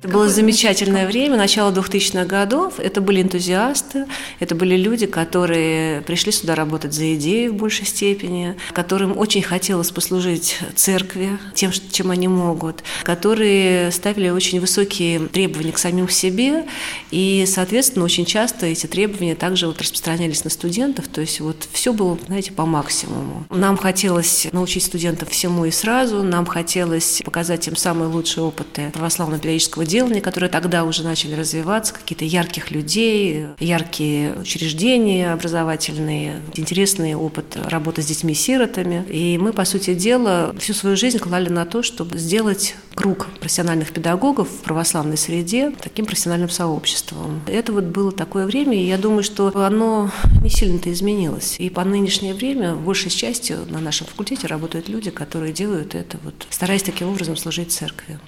Это 0.00 0.12
было 0.12 0.28
замечательное 0.28 1.08
время, 1.08 1.36
начало 1.36 1.72
2000-х 1.72 2.24
годов. 2.24 2.78
Это 2.78 3.00
были 3.00 3.20
энтузиасты, 3.20 4.06
это 4.38 4.54
были 4.54 4.76
люди, 4.76 5.06
которые 5.06 6.02
пришли 6.02 6.30
сюда 6.30 6.54
работать 6.54 6.94
за 6.94 7.16
идею 7.16 7.52
в 7.52 7.56
большей 7.56 7.84
степени, 7.84 8.54
которым 8.72 9.18
очень 9.18 9.42
хотелось 9.42 9.90
послужить 9.90 10.56
церкви 10.76 11.36
тем, 11.54 11.72
чем 11.72 12.12
они 12.12 12.28
могут, 12.28 12.84
которые 13.02 13.90
ставили 13.90 14.28
очень 14.28 14.60
высокие 14.60 15.18
требования 15.26 15.72
к 15.72 15.78
самим 15.78 16.08
себе, 16.08 16.66
и, 17.10 17.44
соответственно, 17.48 18.04
очень 18.04 18.24
часто 18.24 18.66
эти 18.66 18.86
требования 18.86 19.34
также 19.34 19.66
вот 19.66 19.80
распространялись 19.80 20.44
на 20.44 20.50
студентов, 20.50 21.08
то 21.08 21.20
есть 21.20 21.40
вот 21.40 21.66
все 21.72 21.92
было, 21.92 22.16
знаете, 22.28 22.52
по 22.52 22.66
максимуму. 22.66 23.46
Нам 23.50 23.76
хотелось 23.76 24.46
научить 24.52 24.84
студентов 24.84 25.30
всему 25.30 25.64
и 25.64 25.72
сразу, 25.72 26.22
нам 26.22 26.46
хотелось 26.46 27.20
показать 27.24 27.66
им 27.66 27.74
самые 27.74 28.08
лучшие 28.08 28.44
опыты 28.44 28.92
православно-педагогического 28.94 29.87
делания, 29.88 30.20
которые 30.20 30.50
тогда 30.50 30.84
уже 30.84 31.02
начали 31.02 31.34
развиваться, 31.34 31.92
какие-то 31.92 32.24
ярких 32.24 32.70
людей, 32.70 33.46
яркие 33.58 34.34
учреждения 34.34 35.32
образовательные, 35.32 36.40
интересный 36.54 37.14
опыт 37.14 37.56
работы 37.56 38.02
с 38.02 38.06
детьми-сиротами. 38.06 39.04
И 39.08 39.38
мы, 39.38 39.52
по 39.52 39.64
сути 39.64 39.94
дела, 39.94 40.54
всю 40.58 40.74
свою 40.74 40.96
жизнь 40.96 41.18
клали 41.18 41.48
на 41.48 41.64
то, 41.64 41.82
чтобы 41.82 42.18
сделать 42.18 42.74
круг 42.94 43.28
профессиональных 43.40 43.92
педагогов 43.92 44.48
в 44.48 44.62
православной 44.62 45.16
среде 45.16 45.72
таким 45.80 46.04
профессиональным 46.04 46.50
сообществом. 46.50 47.40
Это 47.46 47.72
вот 47.72 47.84
было 47.84 48.12
такое 48.12 48.46
время, 48.46 48.76
и 48.76 48.86
я 48.86 48.98
думаю, 48.98 49.22
что 49.22 49.52
оно 49.64 50.10
не 50.42 50.50
сильно-то 50.50 50.92
изменилось. 50.92 51.56
И 51.58 51.70
по 51.70 51.84
нынешнее 51.84 52.34
время 52.34 52.74
большей 52.74 53.10
части 53.10 53.56
на 53.68 53.80
нашем 53.80 54.06
факультете 54.06 54.46
работают 54.46 54.88
люди, 54.88 55.10
которые 55.10 55.52
делают 55.52 55.94
это, 55.94 56.18
вот, 56.22 56.46
стараясь 56.50 56.82
таким 56.82 57.08
образом 57.08 57.36
служить 57.36 57.72
церкви. 57.72 58.18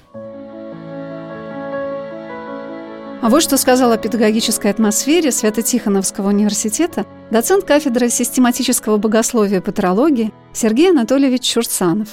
А 3.21 3.29
вот 3.29 3.43
что 3.43 3.55
сказал 3.57 3.91
о 3.91 3.97
педагогической 3.97 4.71
атмосфере 4.71 5.31
Свято-Тихоновского 5.31 6.29
университета 6.29 7.05
доцент 7.29 7.65
кафедры 7.65 8.09
систематического 8.09 8.97
богословия 8.97 9.59
и 9.59 9.61
патрологии 9.61 10.33
Сергей 10.53 10.89
Анатольевич 10.89 11.43
Чурцанов. 11.43 12.07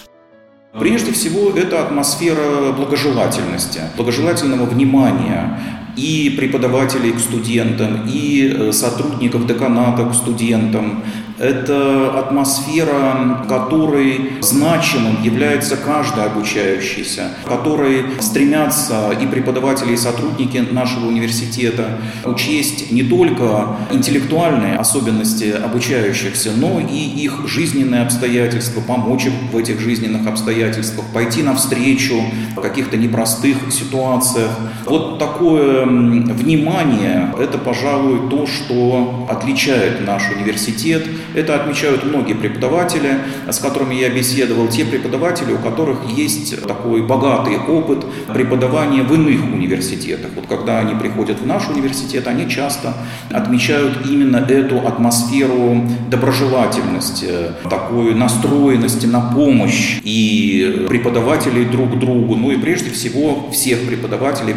Прежде 0.78 1.12
всего, 1.12 1.50
это 1.56 1.82
атмосфера 1.82 2.72
благожелательности, 2.72 3.80
благожелательного 3.96 4.66
внимания 4.66 5.58
и 5.96 6.34
преподавателей 6.36 7.12
к 7.12 7.18
студентам, 7.18 8.06
и 8.06 8.70
сотрудников 8.72 9.46
деканата 9.46 10.04
к 10.04 10.14
студентам. 10.14 11.02
Это 11.40 12.18
атмосфера, 12.18 13.44
которой 13.48 14.32
значимым 14.40 15.22
является 15.22 15.76
каждый 15.76 16.24
обучающийся, 16.24 17.30
которой 17.46 18.06
стремятся 18.18 19.12
и 19.12 19.24
преподаватели, 19.24 19.92
и 19.92 19.96
сотрудники 19.96 20.58
нашего 20.72 21.06
университета 21.06 22.00
учесть 22.24 22.90
не 22.90 23.04
только 23.04 23.76
интеллектуальные 23.92 24.78
особенности 24.78 25.54
обучающихся, 25.64 26.50
но 26.56 26.80
и 26.80 26.96
их 26.96 27.46
жизненные 27.46 28.02
обстоятельства, 28.02 28.80
помочь 28.80 29.26
им 29.26 29.34
в 29.52 29.56
этих 29.56 29.78
жизненных 29.78 30.26
обстоятельствах, 30.26 31.06
пойти 31.14 31.44
навстречу 31.44 32.20
в 32.56 32.60
каких-то 32.60 32.96
непростых 32.96 33.58
ситуациях. 33.70 34.50
Вот 34.86 35.20
такое 35.20 35.86
внимание– 35.88 37.32
это, 37.38 37.58
пожалуй, 37.58 38.28
то, 38.30 38.46
что 38.46 39.26
отличает 39.30 40.06
наш 40.06 40.22
университет– 40.30 41.04
это 41.34 41.54
отмечают 41.54 42.04
многие 42.04 42.34
преподаватели, 42.34 43.18
с 43.48 43.58
которыми 43.58 43.94
я 43.94 44.10
беседовал, 44.10 44.68
те 44.68 44.84
преподаватели, 44.84 45.52
у 45.52 45.58
которых 45.58 45.98
есть 46.10 46.66
такой 46.66 47.02
богатый 47.02 47.58
опыт 47.58 48.04
преподавания 48.32 49.02
в 49.02 49.14
иных 49.14 49.44
университетах. 49.44 50.30
Вот 50.34 50.46
когда 50.46 50.78
они 50.78 50.94
приходят 50.94 51.40
в 51.40 51.46
наш 51.46 51.68
университет, 51.68 52.26
они 52.26 52.48
часто 52.48 52.94
отмечают 53.30 54.06
именно 54.06 54.36
эту 54.36 54.78
атмосферу 54.86 55.86
доброжелательности, 56.10 57.28
такой 57.68 58.14
настроенности 58.14 59.06
на 59.06 59.20
помощь 59.20 59.98
и 60.02 60.86
преподавателей 60.88 61.64
друг 61.64 61.98
другу, 61.98 62.36
ну 62.36 62.50
и 62.50 62.56
прежде 62.56 62.90
всего 62.90 63.50
всех 63.52 63.86
преподавателей 63.86 64.54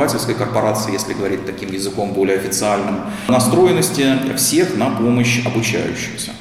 профессорско-преподавательской 0.00 0.34
корпорации, 0.34 0.92
если 0.92 1.14
говорить 1.14 1.44
таким 1.46 1.70
языком 1.70 2.12
более 2.12 2.38
официальным, 2.38 3.00
настроенности 3.28 4.34
всех 4.36 4.76
на 4.76 4.90
помощь 4.90 5.44
обучающимся. 5.46 6.32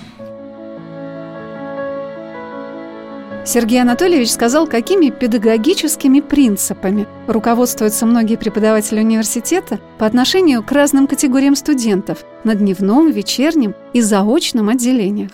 Сергей 3.45 3.81
Анатольевич 3.81 4.31
сказал, 4.31 4.67
какими 4.67 5.09
педагогическими 5.09 6.19
принципами 6.19 7.07
руководствуются 7.27 8.05
многие 8.05 8.35
преподаватели 8.35 8.99
университета 8.99 9.79
по 9.97 10.05
отношению 10.05 10.61
к 10.61 10.71
разным 10.71 11.07
категориям 11.07 11.55
студентов 11.55 12.19
на 12.43 12.53
дневном, 12.53 13.09
вечернем 13.09 13.73
и 13.91 14.01
заочном 14.01 14.69
отделениях. 14.69 15.31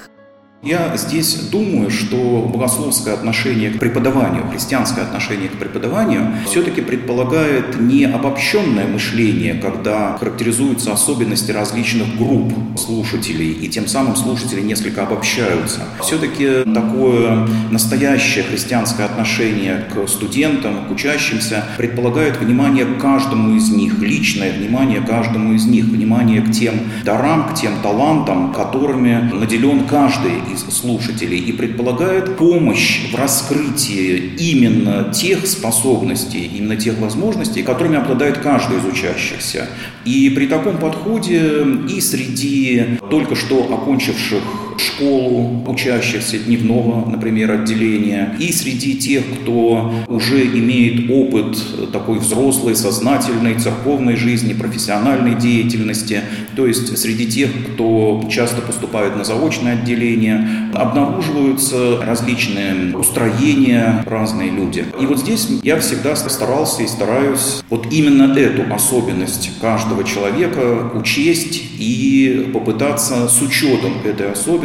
Я 0.66 0.98
здесь 0.98 1.36
думаю, 1.52 1.92
что 1.92 2.50
богословское 2.52 3.14
отношение 3.14 3.70
к 3.70 3.78
преподаванию, 3.78 4.50
христианское 4.50 5.02
отношение 5.02 5.48
к 5.48 5.60
преподаванию 5.60 6.34
все-таки 6.50 6.82
предполагает 6.82 7.80
не 7.80 8.06
обобщенное 8.06 8.88
мышление, 8.88 9.54
когда 9.54 10.18
характеризуются 10.18 10.92
особенности 10.92 11.52
различных 11.52 12.18
групп 12.18 12.52
слушателей, 12.80 13.52
и 13.52 13.68
тем 13.68 13.86
самым 13.86 14.16
слушатели 14.16 14.62
несколько 14.62 15.04
обобщаются. 15.04 15.82
Все-таки 16.02 16.64
такое 16.74 17.48
настоящее 17.70 18.44
христианское 18.44 19.04
отношение 19.04 19.86
к 19.94 20.08
студентам, 20.08 20.88
к 20.88 20.92
учащимся 20.92 21.64
предполагает 21.78 22.42
внимание 22.42 22.86
к 22.86 23.00
каждому 23.00 23.56
из 23.56 23.70
них, 23.70 24.00
личное 24.00 24.52
внимание 24.52 25.02
каждому 25.02 25.54
из 25.54 25.68
них, 25.68 25.86
внимание 25.86 26.42
к 26.42 26.52
тем 26.52 26.74
дарам, 27.04 27.50
к 27.50 27.54
тем 27.54 27.74
талантам, 27.84 28.52
которыми 28.52 29.30
наделен 29.32 29.86
каждый 29.86 30.55
слушателей 30.60 31.40
и 31.40 31.52
предполагает 31.52 32.38
помощь 32.38 33.12
в 33.12 33.16
раскрытии 33.16 34.34
именно 34.38 35.12
тех 35.14 35.46
способностей, 35.48 36.50
именно 36.56 36.76
тех 36.76 36.98
возможностей, 37.00 37.64
которыми 37.64 37.98
обладает 37.98 38.40
каждый 38.40 38.78
из 38.78 38.86
учащихся. 38.86 39.68
И 40.06 40.30
при 40.30 40.48
таком 40.48 40.78
подходе 40.78 41.66
и 41.90 42.02
среди 42.02 43.00
только 43.10 43.36
что 43.36 43.64
окончивших 43.74 44.44
школу 44.82 45.64
учащихся 45.68 46.38
дневного, 46.38 47.10
например, 47.10 47.52
отделения, 47.52 48.36
и 48.40 48.52
среди 48.52 48.96
тех, 48.96 49.24
кто 49.42 49.94
уже 50.08 50.46
имеет 50.46 51.10
опыт 51.10 51.92
такой 51.92 52.20
взрослой, 52.20 52.76
сознательной, 52.76 53.56
церковной 53.56 54.16
жизни, 54.16 54.54
профессиональной 54.54 55.36
деятельности, 55.36 56.22
то 56.56 56.66
есть 56.68 56.98
среди 56.98 57.28
тех, 57.28 57.50
кто 57.74 58.28
часто 58.30 58.62
поступает 58.62 59.16
на 59.16 59.24
заочное 59.24 59.74
отделение, 59.74 60.70
обнаруживаются 60.74 62.02
различные 62.06 62.96
устроения, 62.96 64.04
разные 64.06 64.52
люди. 64.52 64.86
И 65.00 65.06
вот 65.06 65.20
здесь 65.20 65.48
я 65.64 65.80
всегда 65.80 66.16
старался 66.16 66.84
и 66.84 66.88
стараюсь 66.88 67.64
вот 67.70 67.88
именно 67.92 68.34
эту 68.38 68.74
особенность 68.74 69.52
каждого 69.62 70.04
человека 70.04 70.92
учесть 70.94 71.62
и 71.80 72.50
попытаться 72.54 73.28
с 73.28 73.42
учетом 73.42 73.94
этой 74.04 74.32
особенности 74.32 74.65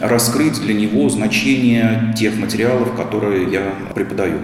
раскрыть 0.00 0.60
для 0.60 0.74
него 0.74 1.08
значение 1.08 2.14
тех 2.16 2.36
материалов, 2.36 2.94
которые 2.94 3.50
я 3.50 3.74
преподаю. 3.94 4.38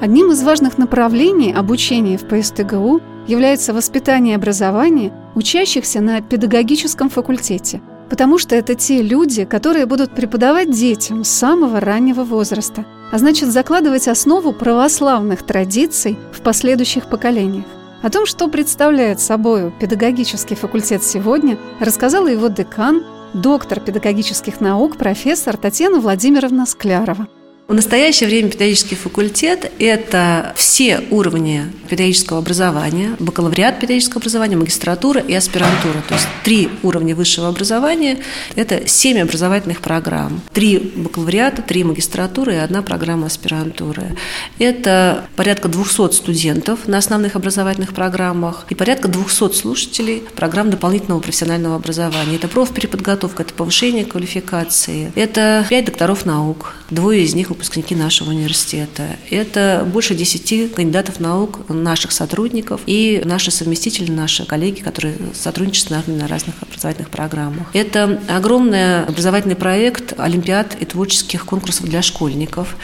Одним 0.00 0.32
из 0.32 0.42
важных 0.42 0.78
направлений 0.78 1.52
обучения 1.52 2.16
в 2.16 2.26
ПСТГУ 2.26 3.02
является 3.26 3.74
воспитание 3.74 4.32
и 4.32 4.36
образование 4.36 5.12
учащихся 5.34 6.00
на 6.00 6.22
педагогическом 6.22 7.10
факультете, 7.10 7.82
потому 8.08 8.38
что 8.38 8.56
это 8.56 8.74
те 8.74 9.02
люди, 9.02 9.44
которые 9.44 9.84
будут 9.84 10.14
преподавать 10.14 10.70
детям 10.70 11.22
с 11.22 11.28
самого 11.28 11.80
раннего 11.80 12.24
возраста, 12.24 12.86
а 13.12 13.18
значит 13.18 13.50
закладывать 13.50 14.08
основу 14.08 14.52
православных 14.52 15.42
традиций 15.42 16.16
в 16.32 16.40
последующих 16.40 17.10
поколениях. 17.10 17.66
О 18.02 18.08
том, 18.08 18.24
что 18.24 18.48
представляет 18.48 19.20
собой 19.20 19.72
педагогический 19.78 20.54
факультет 20.54 21.02
сегодня, 21.02 21.58
рассказала 21.80 22.28
его 22.28 22.48
декан, 22.48 23.04
доктор 23.34 23.78
педагогических 23.78 24.60
наук, 24.60 24.96
профессор 24.96 25.58
Татьяна 25.58 26.00
Владимировна 26.00 26.64
Склярова. 26.64 27.28
В 27.70 27.72
настоящее 27.72 28.28
время 28.28 28.48
педагогический 28.48 28.96
факультет– 28.96 29.70
это 29.78 30.52
все 30.56 31.04
уровни 31.10 31.66
педагогического 31.88 32.40
образования, 32.40 33.14
бакалавриат 33.20 33.76
педагогического 33.76 34.18
образования, 34.18 34.56
магистратура 34.56 35.20
и 35.20 35.32
аспирантура. 35.32 36.02
То 36.08 36.14
есть 36.14 36.26
три 36.42 36.68
уровня 36.82 37.14
высшего 37.14 37.46
образования– 37.46 38.18
это 38.56 38.88
семь 38.88 39.20
образовательных 39.20 39.82
программ. 39.82 40.40
Три 40.52 40.78
бакалавриата, 40.78 41.62
три 41.62 41.84
магистратуры 41.84 42.54
и 42.54 42.56
одна 42.56 42.82
программа 42.82 43.28
аспирантуры. 43.28 44.16
Это 44.58 45.28
порядка 45.36 45.68
200 45.68 46.12
студентов 46.12 46.88
на 46.88 46.98
основных 46.98 47.36
образовательных 47.36 47.94
программах 47.94 48.66
и 48.68 48.74
порядка 48.74 49.06
200 49.06 49.52
слушателей 49.52 50.24
программ 50.34 50.70
дополнительного 50.70 51.20
профессионального 51.20 51.76
образования. 51.76 52.34
Это 52.34 52.48
профпереподготовка, 52.48 53.44
это 53.44 53.54
повышение 53.54 54.04
квалификации, 54.04 55.12
это 55.14 55.64
пять 55.70 55.84
докторов 55.84 56.26
наук, 56.26 56.74
двое 56.90 57.22
из 57.22 57.36
них 57.36 57.52
выпускники 57.60 57.94
нашего 57.94 58.30
университета. 58.30 59.16
Это 59.30 59.86
больше 59.86 60.14
10 60.14 60.72
кандидатов 60.74 61.20
наук, 61.20 61.68
наших 61.68 62.10
сотрудников 62.10 62.80
и 62.86 63.20
наши 63.26 63.50
совместители, 63.50 64.10
наши 64.10 64.46
коллеги, 64.46 64.80
которые 64.80 65.14
сотрудничают 65.34 65.88
с 65.88 65.90
нами 65.90 66.18
на 66.18 66.26
разных 66.26 66.54
образовательных 66.62 67.10
программах. 67.10 67.68
Это 67.74 68.18
огромный 68.28 69.04
образовательный 69.04 69.56
проект 69.56 70.18
Олимпиад 70.18 70.74
и 70.80 70.86
творческих 70.86 71.44
конкурсов 71.44 71.84
для 71.86 72.00
школьников, 72.00 72.76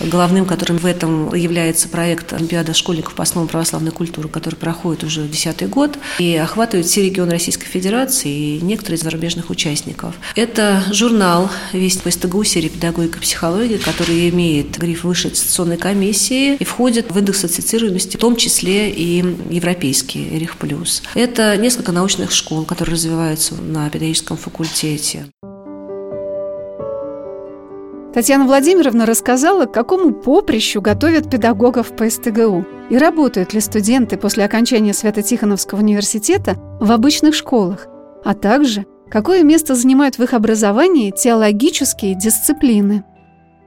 главным 0.00 0.44
которым 0.44 0.76
в 0.76 0.84
этом 0.84 1.34
является 1.34 1.88
проект 1.88 2.34
Олимпиада 2.34 2.74
школьников 2.74 3.14
по 3.14 3.22
основам 3.22 3.48
православной 3.48 3.90
культуры, 3.90 4.28
который 4.28 4.56
проходит 4.56 5.02
уже 5.02 5.26
десятый 5.26 5.66
год 5.66 5.98
и 6.18 6.36
охватывает 6.36 6.86
все 6.86 7.02
регионы 7.02 7.30
Российской 7.30 7.66
Федерации 7.66 8.58
и 8.58 8.60
некоторые 8.60 8.98
из 8.98 9.02
зарубежных 9.02 9.48
участников. 9.48 10.14
Это 10.36 10.84
журнал 10.92 11.50
«Весть 11.72 12.02
по 12.02 12.10
СТГУ» 12.10 12.44
серии 12.44 12.68
«Педагогика 12.68 13.16
и 13.16 13.22
психология», 13.22 13.78
который 13.78 14.09
который 14.10 14.30
имеет 14.30 14.76
гриф 14.76 15.04
высшей 15.04 15.30
аттестационной 15.30 15.76
комиссии 15.76 16.56
и 16.56 16.64
входит 16.64 17.12
в 17.12 17.18
индекс 17.18 17.44
ассоциируемости, 17.44 18.16
в 18.16 18.20
том 18.20 18.34
числе 18.34 18.90
и 18.90 19.24
европейский 19.50 20.36
РИХ+. 20.36 20.56
Это 21.14 21.56
несколько 21.56 21.92
научных 21.92 22.32
школ, 22.32 22.64
которые 22.64 22.94
развиваются 22.94 23.54
на 23.54 23.88
педагогическом 23.88 24.36
факультете. 24.36 25.26
Татьяна 28.12 28.46
Владимировна 28.46 29.06
рассказала, 29.06 29.66
к 29.66 29.72
какому 29.72 30.12
поприщу 30.12 30.80
готовят 30.80 31.30
педагогов 31.30 31.94
по 31.94 32.10
СТГУ 32.10 32.66
и 32.90 32.98
работают 32.98 33.54
ли 33.54 33.60
студенты 33.60 34.16
после 34.16 34.44
окончания 34.44 34.92
Свято-Тихоновского 34.92 35.78
университета 35.78 36.56
в 36.80 36.90
обычных 36.90 37.36
школах, 37.36 37.86
а 38.24 38.34
также 38.34 38.86
какое 39.08 39.44
место 39.44 39.76
занимают 39.76 40.18
в 40.18 40.22
их 40.24 40.34
образовании 40.34 41.12
теологические 41.12 42.16
дисциплины 42.16 43.04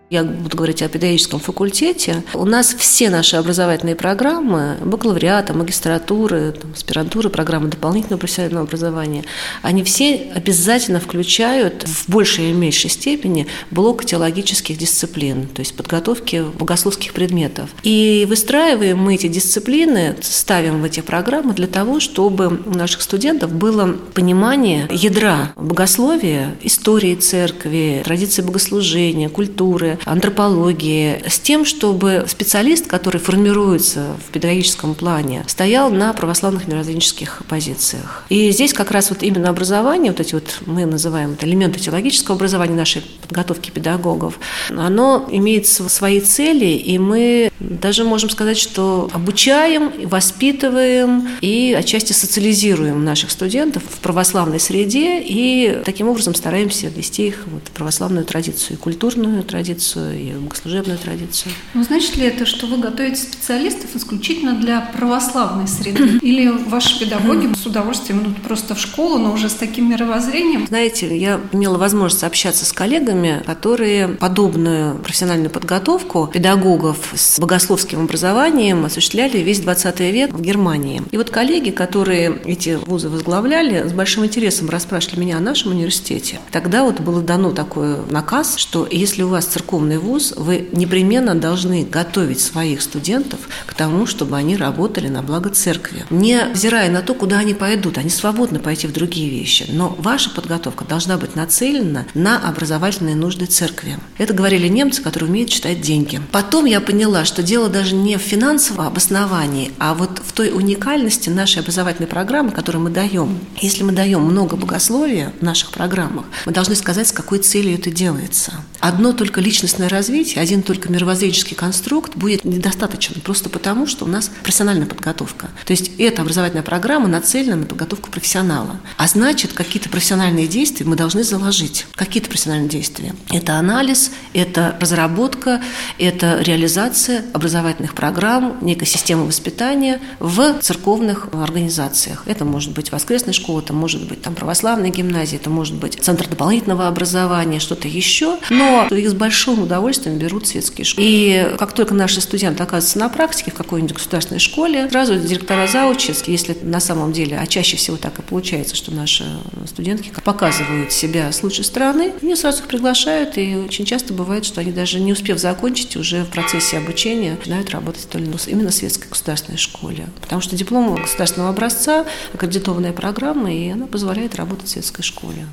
я 0.10 0.24
буду 0.24 0.56
говорить 0.56 0.82
о 0.82 0.89
педагогическом 0.89 1.39
факультете, 1.39 2.24
у 2.34 2.46
нас 2.46 2.74
все 2.74 3.10
наши 3.10 3.36
образовательные 3.36 3.96
программы, 3.96 4.78
бакалавриата, 4.84 5.54
магистратуры, 5.54 6.52
там, 6.52 6.74
аспирантуры, 6.74 7.30
программы 7.30 7.70
дополнительного 7.70 8.20
профессионального 8.20 8.66
образования, 8.68 9.24
они 9.63 9.84
все 9.84 10.32
обязательно 10.36 11.00
включают 11.00 11.88
в 11.88 12.10
большей 12.10 12.50
или 12.50 12.54
меньшей 12.54 12.92
степени 12.92 13.48
блок 13.72 14.06
теологических 14.06 14.78
дисциплин, 14.78 15.48
то 15.48 15.62
есть 15.62 15.76
подготовки 15.76 16.46
богословских 16.60 17.13
предметов. 17.13 17.72
И 17.82 18.26
выстраиваем 18.30 19.00
мы 19.00 19.16
эти 19.16 19.28
дисциплины, 19.28 20.16
ставим 20.22 20.82
в 20.82 20.86
эти 20.86 21.00
программы 21.00 21.54
для 21.54 21.68
того, 21.68 22.00
чтобы 22.00 22.62
у 22.66 22.72
наших 22.72 23.02
студентов 23.02 23.52
было 23.52 23.94
понимание 24.13 24.88
ядра 24.92 25.54
богословия, 25.56 26.56
истории 26.62 27.16
церкви, 27.16 28.02
традиции 28.06 28.44
богослужения, 28.44 29.30
культуры, 29.30 29.98
антропологии, 30.06 31.24
с 31.28 31.39
тем, 31.39 31.66
чтобы 31.66 32.26
специалист, 32.28 32.88
который 32.88 33.20
формируется 33.20 34.16
в 34.28 34.32
педагогическом 34.32 34.96
плане, 34.96 35.44
стоял 35.48 35.92
на 35.92 36.13
православных 36.13 36.68
мировоззренческих 36.68 37.44
позициях. 37.48 38.26
И 38.30 38.52
здесь 38.52 38.74
как 38.74 38.92
раз 38.92 39.10
вот 39.10 39.24
именно 39.24 39.50
образование, 39.50 40.12
вот 40.12 40.20
эти 40.20 40.34
вот 40.34 40.62
мы 40.66 40.86
называем 40.86 41.34
это 41.34 41.46
элементы 41.46 41.80
теологического 41.80 42.36
образования 42.36 42.76
нашей 42.76 43.02
подготовки 43.22 43.70
педагогов, 43.70 44.39
оно 44.70 45.28
имеет 45.32 45.68
свои 45.68 46.20
цели, 46.20 46.66
и 46.66 46.98
мы 46.98 47.52
даже 47.60 48.04
можем 48.04 48.30
сказать, 48.30 48.58
что 48.58 49.10
обучаем, 49.13 49.92
воспитываем 50.08 51.30
и 51.42 51.76
отчасти 51.78 52.13
социализируем 52.13 53.04
наших 53.04 53.32
студентов 53.32 53.84
в 53.89 54.00
православной 54.00 54.60
среде, 54.60 55.22
и 55.22 55.82
таким 55.86 56.10
образом 56.10 56.36
стараемся 56.36 56.88
ввести 56.88 57.28
их 57.28 57.44
вот 57.48 57.63
в 57.66 57.72
православную 57.72 58.26
традицию, 58.26 58.78
культурную 58.78 59.44
традицию, 59.44 59.83
традицию 59.84 60.19
и 60.19 60.34
богослужебную 60.34 60.98
традицию. 60.98 61.54
Ну, 61.74 61.84
значит 61.84 62.15
ли 62.17 62.26
это, 62.26 62.46
что 62.46 62.67
вы 62.67 62.78
готовите 62.78 63.17
специалистов 63.17 63.96
исключительно 63.96 64.54
для 64.54 64.82
православной 64.82 65.67
среды? 65.67 66.19
Или 66.22 66.48
ваши 66.48 67.00
педагоги 67.00 67.54
с 67.56 67.65
удовольствием 67.65 68.22
идут 68.22 68.41
просто 68.41 68.76
в 68.76 68.80
школу, 68.80 69.17
но 69.17 69.34
уже 69.34 69.50
с 69.50 69.54
таким 69.54 69.89
мировоззрением? 69.89 70.67
Знаете, 70.67 71.15
я 71.17 71.39
имела 71.52 71.78
возможность 71.78 72.24
общаться 72.24 72.65
с 72.65 72.72
коллегами, 72.72 73.43
которые 73.46 74.08
подобную 74.08 74.98
профессиональную 75.00 75.50
подготовку 75.50 76.30
педагогов 76.34 77.13
с 77.15 77.39
богословским 77.39 78.02
образованием 78.02 78.86
осуществляли 78.86 79.39
весь 79.39 79.60
20 79.60 80.00
век 80.00 80.34
в 80.34 80.41
Германии. 80.41 81.02
И 81.12 81.17
вот 81.17 81.30
коллеги, 81.30 81.72
которые 81.72 82.41
эти 82.46 82.80
вузы 82.86 83.10
возглавляли, 83.10 83.88
с 83.88 83.93
большим 83.93 84.26
интересом 84.26 84.69
расспрашивали 84.69 85.22
меня 85.22 85.38
о 85.38 85.41
нашем 85.41 85.72
университете. 85.72 86.39
Тогда 86.52 86.84
вот 86.84 87.00
было 87.00 87.22
дано 87.22 87.52
такой 87.52 87.98
наказ, 88.10 88.56
что 88.58 88.88
если 88.89 89.24
у 89.24 89.28
вас 89.28 89.46
церковный 89.46 89.73
церковный 89.74 89.98
вуз, 89.98 90.34
вы 90.38 90.68
непременно 90.72 91.34
должны 91.34 91.84
готовить 91.84 92.40
своих 92.40 92.84
студентов 92.84 93.40
к 93.66 93.74
тому, 93.74 94.06
чтобы 94.06 94.38
они 94.38 94.56
работали 94.56 95.08
на 95.08 95.24
благо 95.24 95.50
церкви. 95.50 96.06
Не 96.12 96.46
взирая 96.54 96.92
на 96.92 97.02
то, 97.02 97.16
куда 97.16 97.40
они 97.40 97.56
пойдут, 97.56 97.98
они 97.98 98.12
свободны 98.12 98.60
пойти 98.60 98.86
в 98.86 98.94
другие 98.94 99.32
вещи, 99.32 99.66
но 99.70 99.96
ваша 99.98 100.30
подготовка 100.30 100.86
должна 100.86 101.18
быть 101.18 101.36
нацелена 101.36 102.06
на 102.14 102.38
образовательные 102.48 103.16
нужды 103.16 103.48
церкви. 103.48 103.98
Это 104.20 104.36
говорили 104.36 104.68
немцы, 104.68 105.02
которые 105.02 105.32
умеют 105.32 105.50
читать 105.50 105.82
деньги. 105.82 106.22
Потом 106.32 106.66
я 106.66 106.80
поняла, 106.80 107.26
что 107.26 107.42
дело 107.42 107.68
даже 107.68 107.96
не 107.96 108.18
в 108.18 108.22
финансовом 108.22 108.86
обосновании, 108.86 109.72
а 109.80 109.96
вот 109.96 110.22
в 110.24 110.34
той 110.34 110.52
уникальности 110.52 111.30
нашей 111.30 111.62
образовательной 111.62 112.08
программы, 112.08 112.52
которую 112.52 112.84
мы 112.84 112.92
даем. 112.92 113.40
Если 113.60 113.84
мы 113.84 113.92
даем 113.92 114.22
много 114.22 114.56
богословия 114.56 115.34
в 115.40 115.44
наших 115.44 115.72
программах, 115.72 116.26
мы 116.46 116.52
должны 116.52 116.76
сказать, 116.76 117.08
с 117.08 117.12
какой 117.12 117.40
целью 117.40 117.74
это 117.74 117.90
делается. 117.90 118.54
Одно 118.80 119.14
только 119.14 119.42
личное 119.42 119.62
личностное 119.63 119.88
развитие, 119.88 120.41
один 120.41 120.62
только 120.62 120.91
мировоззренческий 120.91 121.56
конструкт 121.56 122.15
будет 122.15 122.43
недостаточен, 122.43 123.21
просто 123.21 123.49
потому, 123.49 123.88
что 123.88 124.04
у 124.04 124.08
нас 124.10 124.30
профессиональная 124.43 124.86
подготовка. 124.86 125.49
То 125.65 125.71
есть 125.71 125.91
эта 125.97 126.21
образовательная 126.21 126.63
программа 126.63 127.08
нацелена 127.08 127.56
на 127.56 127.65
подготовку 127.65 128.12
профессионала. 128.12 128.78
А 128.97 129.08
значит, 129.08 129.54
какие-то 129.54 129.88
профессиональные 129.88 130.47
действия 130.47 130.86
мы 130.86 130.97
должны 130.97 131.23
заложить. 131.23 131.88
Какие-то 131.95 132.28
профессиональные 132.28 132.69
действия. 132.69 133.15
Это 133.32 133.54
анализ, 133.54 134.12
это 134.34 134.78
разработка, 134.82 135.62
это 135.97 136.41
реализация 136.41 137.23
образовательных 137.34 137.95
программ, 137.95 138.58
некой 138.62 138.88
системы 138.88 139.26
воспитания 139.26 140.02
в 140.19 140.60
церковных 140.60 141.30
организациях. 141.34 142.23
Это 142.26 142.43
может 142.43 142.73
быть 142.73 142.91
воскресная 142.91 143.34
школа, 143.34 143.62
это 143.62 143.71
может 143.71 144.08
быть 144.10 144.21
там 144.21 144.36
православная 144.36 144.89
гимназия, 144.89 145.39
это 145.39 145.49
может 145.49 145.76
быть 145.76 145.97
центр 146.02 146.28
дополнительного 146.28 146.88
образования, 146.89 147.62
что-то 147.62 147.88
еще. 147.88 148.39
Но 148.49 148.88
их 148.91 149.10
с 149.10 149.13
большим 149.54 149.63
удовольствием 149.63 150.18
берут 150.18 150.48
светские 150.48 150.86
школы. 150.86 151.06
И 151.08 151.56
как 151.58 151.74
только 151.74 151.94
наши 151.94 152.22
студенты 152.22 152.63
оказываются 152.63 153.00
на 153.00 153.10
практике 153.10 153.52
в 153.52 153.54
какой-нибудь 153.54 153.96
государственной 153.96 154.39
школе, 154.39 154.89
сразу 154.89 155.16
директора 155.16 155.68
заучи, 155.68 156.13
если 156.28 156.58
на 156.62 156.80
самом 156.80 157.13
деле, 157.13 157.38
а 157.38 157.48
чаще 157.48 157.78
всего 157.78 157.98
так 157.98 158.20
и 158.20 158.22
получается, 158.22 158.76
что 158.76 158.92
наши 158.92 159.26
студентки 159.68 160.12
показывают 160.24 160.92
себя 160.92 161.32
с 161.32 161.44
лучшей 161.44 161.63
стороны, 161.63 162.13
они 162.22 162.36
сразу 162.36 162.63
их 162.63 162.68
приглашают, 162.68 163.38
и 163.38 163.56
очень 163.56 163.86
часто 163.86 164.13
бывает, 164.13 164.46
что 164.46 164.62
они 164.62 164.72
даже 164.72 165.00
не 165.00 165.13
успев 165.13 165.38
закончить, 165.39 165.96
уже 165.96 166.24
в 166.24 166.30
процессе 166.30 166.78
обучения 166.78 167.36
начинают 167.36 167.70
работать 167.70 168.08
именно 168.13 168.72
в 168.72 168.74
светской 168.74 169.10
государственной 169.10 169.58
школе. 169.58 170.08
Потому 170.22 170.42
что 170.42 170.56
диплом 170.56 170.96
государственного 170.96 171.52
образца, 171.52 172.06
аккредитованная 172.34 172.94
программа, 172.94 173.54
и 173.54 173.70
она 173.70 173.88
позволяет 173.88 174.36
работать 174.36 174.68
в 174.68 174.72
светской 174.72 175.04
школе. 175.04 175.46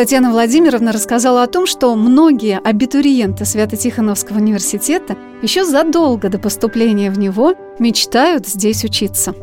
Татьяна 0.00 0.30
Владимировна 0.30 0.92
рассказала 0.92 1.42
о 1.42 1.46
том, 1.46 1.66
что 1.66 1.94
многие 1.94 2.58
абитуриенты 2.58 3.44
Свято-Тихоновского 3.44 4.38
университета 4.38 5.14
еще 5.42 5.66
задолго 5.66 6.30
до 6.30 6.38
поступления 6.38 7.10
в 7.10 7.18
него 7.18 7.54
мечтают 7.78 8.48
здесь 8.48 8.82
учиться. 8.82 9.34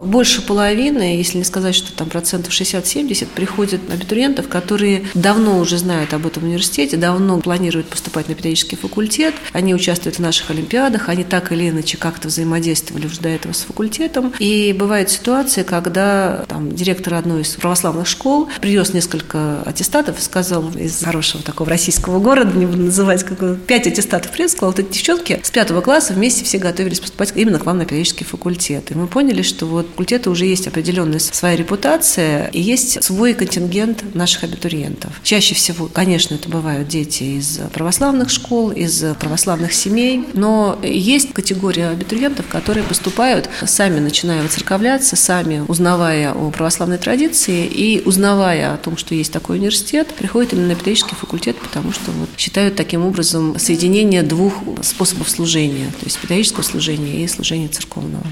Больше 0.00 0.42
половины, 0.42 1.16
если 1.16 1.38
не 1.38 1.44
сказать, 1.44 1.74
что 1.74 1.90
там 1.92 2.10
процентов 2.10 2.52
60-70, 2.52 3.28
приходят 3.34 3.80
абитуриентов, 3.90 4.46
которые 4.48 5.04
давно 5.14 5.58
уже 5.58 5.78
знают 5.78 6.12
об 6.12 6.26
этом 6.26 6.44
университете, 6.44 6.98
давно 6.98 7.40
планируют 7.40 7.88
поступать 7.88 8.28
на 8.28 8.34
педагогический 8.34 8.76
факультет, 8.76 9.34
они 9.52 9.74
участвуют 9.74 10.16
в 10.16 10.20
наших 10.20 10.50
олимпиадах, 10.50 11.08
они 11.08 11.24
так 11.24 11.50
или 11.50 11.70
иначе 11.70 11.96
как-то 11.96 12.28
взаимодействовали 12.28 13.06
уже 13.06 13.20
до 13.20 13.30
этого 13.30 13.52
с 13.52 13.62
факультетом. 13.62 14.34
И 14.38 14.74
бывают 14.78 15.10
ситуации, 15.10 15.62
когда 15.62 16.44
там, 16.48 16.74
директор 16.74 17.14
одной 17.14 17.42
из 17.42 17.54
православных 17.54 18.06
школ 18.06 18.48
привез 18.60 18.92
несколько 18.92 19.62
аттестатов 19.62 20.18
и 20.18 20.22
сказал 20.22 20.70
из 20.72 21.02
хорошего 21.02 21.42
такого 21.42 21.70
российского 21.70 22.20
города, 22.20 22.56
не 22.56 22.66
буду 22.66 22.82
называть, 22.82 23.24
как 23.24 23.60
пять 23.62 23.86
аттестатов 23.86 24.30
привез, 24.30 24.52
сказал, 24.52 24.72
вот 24.72 24.78
эти 24.78 24.92
девчонки 24.92 25.40
с 25.42 25.50
пятого 25.50 25.80
класса 25.80 26.12
вместе 26.12 26.44
все 26.44 26.58
готовились 26.58 27.00
поступать 27.00 27.32
именно 27.34 27.58
к 27.58 27.64
вам 27.64 27.78
на 27.78 27.84
педагогический 27.84 28.24
факультет. 28.24 28.90
И 28.90 28.94
мы 28.94 29.06
поняли, 29.06 29.40
что 29.40 29.64
вот 29.66 29.85
факультета 29.86 30.30
уже 30.30 30.46
есть 30.46 30.66
определенная 30.66 31.18
своя 31.18 31.56
репутация 31.56 32.48
и 32.48 32.60
есть 32.60 33.02
свой 33.02 33.34
контингент 33.34 34.14
наших 34.14 34.44
абитуриентов. 34.44 35.20
Чаще 35.22 35.54
всего, 35.54 35.88
конечно, 35.92 36.34
это 36.34 36.48
бывают 36.48 36.88
дети 36.88 37.22
из 37.22 37.60
православных 37.72 38.30
школ, 38.30 38.70
из 38.70 39.04
православных 39.18 39.72
семей, 39.72 40.24
но 40.34 40.78
есть 40.82 41.32
категория 41.32 41.88
абитуриентов, 41.88 42.46
которые 42.48 42.84
поступают 42.84 43.48
сами, 43.64 44.00
начиная 44.00 44.42
выцерковляться, 44.42 45.16
сами 45.16 45.64
узнавая 45.66 46.32
о 46.32 46.50
православной 46.50 46.98
традиции 46.98 47.66
и 47.66 48.02
узнавая 48.04 48.74
о 48.74 48.76
том, 48.76 48.96
что 48.96 49.14
есть 49.14 49.32
такой 49.32 49.58
университет, 49.58 50.08
приходят 50.18 50.52
именно 50.52 50.68
на 50.68 50.74
педагогический 50.74 51.14
факультет, 51.14 51.56
потому 51.56 51.92
что 51.92 52.10
вот 52.10 52.28
считают 52.36 52.76
таким 52.76 53.04
образом 53.04 53.58
соединение 53.58 54.22
двух 54.22 54.54
способов 54.82 55.28
служения, 55.30 55.86
то 55.98 56.04
есть 56.04 56.18
педагогического 56.18 56.62
служения 56.62 57.24
и 57.24 57.28
служения 57.28 57.68
церковного. 57.68 58.24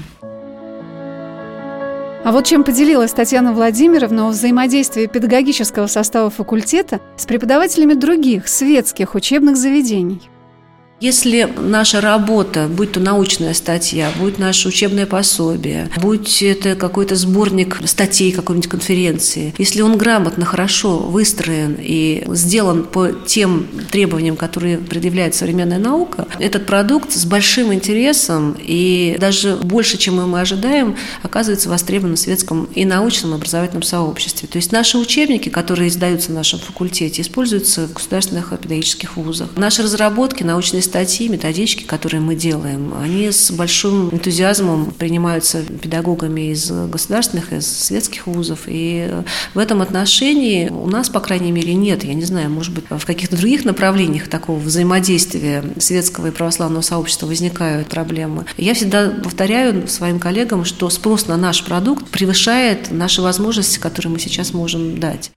А 2.25 2.31
вот 2.31 2.47
чем 2.47 2.63
поделилась 2.63 3.13
Татьяна 3.13 3.53
Владимировна 3.53 4.27
о 4.27 4.31
взаимодействии 4.31 5.05
педагогического 5.05 5.85
состава 5.85 6.31
факультета 6.31 6.99
с 7.17 7.27
преподавателями 7.27 7.93
других 7.93 8.47
светских 8.47 9.13
учебных 9.13 9.57
заведений. 9.57 10.23
Если 11.01 11.47
наша 11.57 11.99
работа, 11.99 12.69
будь 12.69 12.93
то 12.93 13.01
научная 13.01 13.53
статья, 13.53 14.09
будь 14.17 14.39
наше 14.39 14.69
учебное 14.69 15.05
пособие, 15.05 15.89
будь 15.97 16.41
это 16.41 16.75
какой-то 16.75 17.15
сборник 17.15 17.79
статей 17.83 18.31
какой-нибудь 18.31 18.69
конференции, 18.69 19.53
если 19.57 19.81
он 19.81 19.97
грамотно, 19.97 20.45
хорошо 20.45 20.99
выстроен 20.99 21.75
и 21.77 22.23
сделан 22.27 22.85
по 22.85 23.11
тем 23.11 23.67
требованиям, 23.91 24.37
которые 24.37 24.77
предъявляет 24.77 25.35
современная 25.35 25.79
наука, 25.79 26.27
этот 26.39 26.65
продукт 26.65 27.11
с 27.11 27.25
большим 27.25 27.73
интересом 27.73 28.55
и 28.57 29.17
даже 29.19 29.57
больше, 29.57 29.97
чем 29.97 30.29
мы 30.29 30.39
ожидаем, 30.39 30.95
оказывается 31.23 31.67
востребован 31.67 32.15
в 32.15 32.19
светском 32.19 32.69
и 32.73 32.85
научном 32.85 33.33
образовательном 33.33 33.83
сообществе. 33.83 34.47
То 34.47 34.57
есть 34.57 34.71
наши 34.71 34.97
учебники, 34.97 35.49
которые 35.49 35.89
издаются 35.89 36.31
в 36.31 36.35
нашем 36.35 36.59
факультете, 36.59 37.21
используются 37.21 37.85
в 37.87 37.93
государственных 37.93 38.51
педагогических 38.51 39.17
вузах. 39.17 39.49
Наши 39.57 39.83
разработки, 39.83 40.43
научные 40.43 40.84
статьи, 40.85 41.27
методички, 41.27 41.83
которые 41.83 42.21
мы 42.21 42.35
делаем, 42.35 42.93
они 42.99 43.31
с 43.31 43.51
большим 43.51 44.09
энтузиазмом 44.09 44.91
принимаются 44.91 45.63
педагогами 45.63 46.51
из 46.51 46.71
государственных, 46.71 47.53
из 47.53 47.67
светских 47.67 48.27
вузов. 48.27 48.61
И 48.67 49.11
в 49.53 49.59
этом 49.59 49.81
отношении 49.81 50.69
у 50.69 50.87
нас, 50.87 51.09
по 51.09 51.19
крайней 51.19 51.51
мере, 51.51 51.73
нет, 51.73 52.03
я 52.03 52.13
не 52.13 52.23
знаю, 52.23 52.49
может 52.49 52.73
быть, 52.73 52.85
в 52.89 53.05
каких-то 53.05 53.37
других 53.37 53.65
направлениях 53.65 54.27
такого 54.27 54.59
взаимодействия 54.59 55.63
светского 55.79 56.27
и 56.27 56.31
православного 56.31 56.81
сообщества 56.81 57.27
возникают 57.27 57.87
проблемы. 57.87 58.45
Я 58.57 58.73
всегда 58.73 59.09
повторяю 59.09 59.87
своим 59.87 60.19
коллегам, 60.19 60.65
что 60.65 60.89
спрос 60.89 61.27
на 61.27 61.37
наш 61.37 61.63
продукт 61.63 62.07
превышает 62.09 62.91
наши 62.91 63.21
возможности, 63.21 63.79
которые 63.79 64.13
мы 64.13 64.19
сейчас 64.19 64.53
можем 64.53 64.99
дать. 64.99 65.31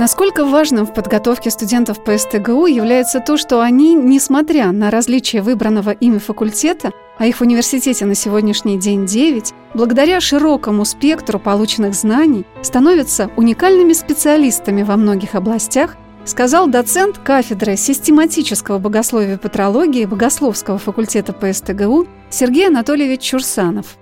Насколько 0.00 0.46
важным 0.46 0.86
в 0.86 0.94
подготовке 0.94 1.50
студентов 1.50 2.02
по 2.02 2.16
СТГУ 2.16 2.64
является 2.64 3.20
то, 3.20 3.36
что 3.36 3.60
они, 3.60 3.92
несмотря 3.92 4.72
на 4.72 4.90
различие 4.90 5.42
выбранного 5.42 5.90
ими 5.90 6.16
факультета, 6.16 6.92
а 7.18 7.26
их 7.26 7.36
в 7.36 7.42
университете 7.42 8.06
на 8.06 8.14
сегодняшний 8.14 8.78
день 8.78 9.04
9, 9.04 9.52
благодаря 9.74 10.18
широкому 10.22 10.86
спектру 10.86 11.38
полученных 11.38 11.92
знаний, 11.92 12.46
становятся 12.62 13.30
уникальными 13.36 13.92
специалистами 13.92 14.84
во 14.84 14.96
многих 14.96 15.34
областях, 15.34 15.98
сказал 16.24 16.66
доцент 16.66 17.18
кафедры 17.18 17.76
систематического 17.76 18.78
богословия 18.78 19.34
и 19.34 19.36
патрологии 19.36 20.06
Богословского 20.06 20.78
факультета 20.78 21.34
по 21.34 21.52
СТГУ 21.52 22.06
Сергей 22.30 22.68
Анатольевич 22.68 23.20
Чурсанов. 23.20 23.99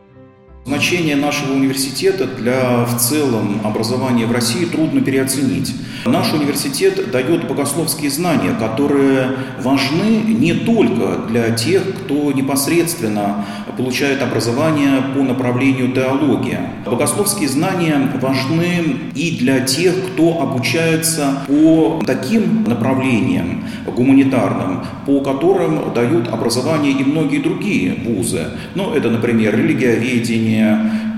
Значение 0.68 1.16
нашего 1.16 1.54
университета 1.54 2.26
для 2.26 2.84
в 2.84 2.98
целом 2.98 3.62
образования 3.64 4.26
в 4.26 4.32
России 4.32 4.66
трудно 4.66 5.00
переоценить. 5.00 5.74
Наш 6.04 6.34
университет 6.34 7.10
дает 7.10 7.48
богословские 7.48 8.10
знания, 8.10 8.52
которые 8.52 9.30
важны 9.62 10.22
не 10.26 10.52
только 10.52 11.22
для 11.26 11.52
тех, 11.52 11.82
кто 11.94 12.32
непосредственно 12.32 13.46
получает 13.78 14.20
образование 14.22 15.02
по 15.14 15.22
направлению 15.22 15.92
теология. 15.92 16.72
Богословские 16.84 17.48
знания 17.48 18.12
важны 18.20 18.96
и 19.14 19.38
для 19.38 19.60
тех, 19.60 19.94
кто 20.12 20.42
обучается 20.42 21.44
по 21.46 22.02
таким 22.06 22.64
направлениям 22.64 23.64
гуманитарным, 23.86 24.84
по 25.06 25.20
которым 25.20 25.92
дают 25.94 26.28
образование 26.28 26.92
и 26.92 27.04
многие 27.04 27.38
другие 27.38 27.94
вузы. 28.04 28.48
Ну, 28.74 28.92
это, 28.92 29.10
например, 29.10 29.56
религиоведение, 29.56 30.57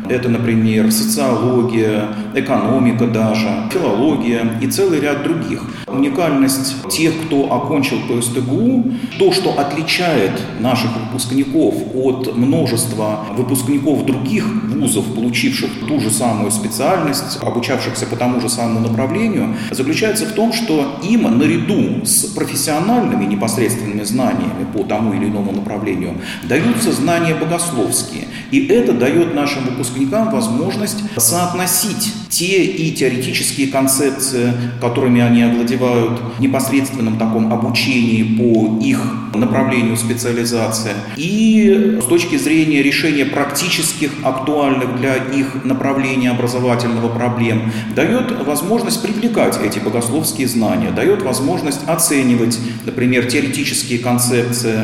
это, 0.09 0.29
например, 0.29 0.90
социология, 0.90 2.09
экономика 2.35 3.07
даже, 3.07 3.49
филология 3.71 4.59
и 4.61 4.66
целый 4.66 5.01
ряд 5.01 5.23
других. 5.23 5.62
Уникальность 5.87 6.88
тех, 6.88 7.12
кто 7.27 7.53
окончил 7.53 7.99
ПСТГУ, 8.09 8.85
то, 9.19 9.33
что 9.33 9.59
отличает 9.59 10.33
наших 10.61 10.90
выпускников 11.05 11.75
от 11.95 12.37
множества 12.37 13.27
выпускников 13.37 14.05
других 14.07 14.47
вузов, 14.69 15.05
получивших 15.14 15.71
ту 15.87 16.01
же 16.01 16.11
самую 16.11 16.51
специальность, 16.51 17.38
обучавшихся 17.43 18.07
по 18.07 18.16
тому 18.16 18.40
же 18.40 18.49
самому 18.49 18.81
направлению, 18.81 19.57
заключается 19.71 20.27
в 20.27 20.33
том, 20.33 20.53
что 20.53 21.01
им 21.03 21.23
наряду 21.38 22.05
с 22.05 22.25
профессиональными 22.27 23.25
непосредственными 23.25 24.03
знаниями 24.03 24.66
по 24.73 24.85
тому 24.85 25.14
или 25.14 25.27
иному 25.27 25.53
направлению 25.53 26.14
даются 26.45 26.93
знания 26.93 27.35
богословские. 27.35 28.25
И 28.51 28.66
это 28.66 28.93
дает 28.93 29.35
нашим 29.35 29.64
выпускникам 29.64 30.31
возможность 30.31 31.03
соотносить 31.16 32.14
те 32.31 32.64
и 32.64 32.93
теоретические 32.93 33.69
концепции, 33.69 34.53
которыми 34.81 35.21
они 35.21 35.43
овладевают 35.43 36.21
в 36.38 36.40
непосредственном 36.40 37.19
таком 37.19 37.53
обучении 37.53 38.23
по 38.23 38.79
их 38.81 39.01
направлению 39.35 39.97
специализации, 39.97 40.93
и 41.16 41.99
с 42.01 42.05
точки 42.05 42.37
зрения 42.37 42.83
решения 42.83 43.27
практических, 43.27 44.12
актуальных 44.23 44.99
для 44.99 45.16
их 45.16 45.64
направления 45.64 46.31
образовательного 46.31 47.09
проблем, 47.09 47.73
дает 47.95 48.47
возможность 48.47 49.03
привлекать 49.03 49.59
эти 49.62 49.79
богословские 49.79 50.47
знания, 50.47 50.90
дает 50.90 51.23
возможность 51.23 51.81
оценивать, 51.87 52.59
например, 52.87 53.27
теоретические 53.27 53.99
концепции, 53.99 54.79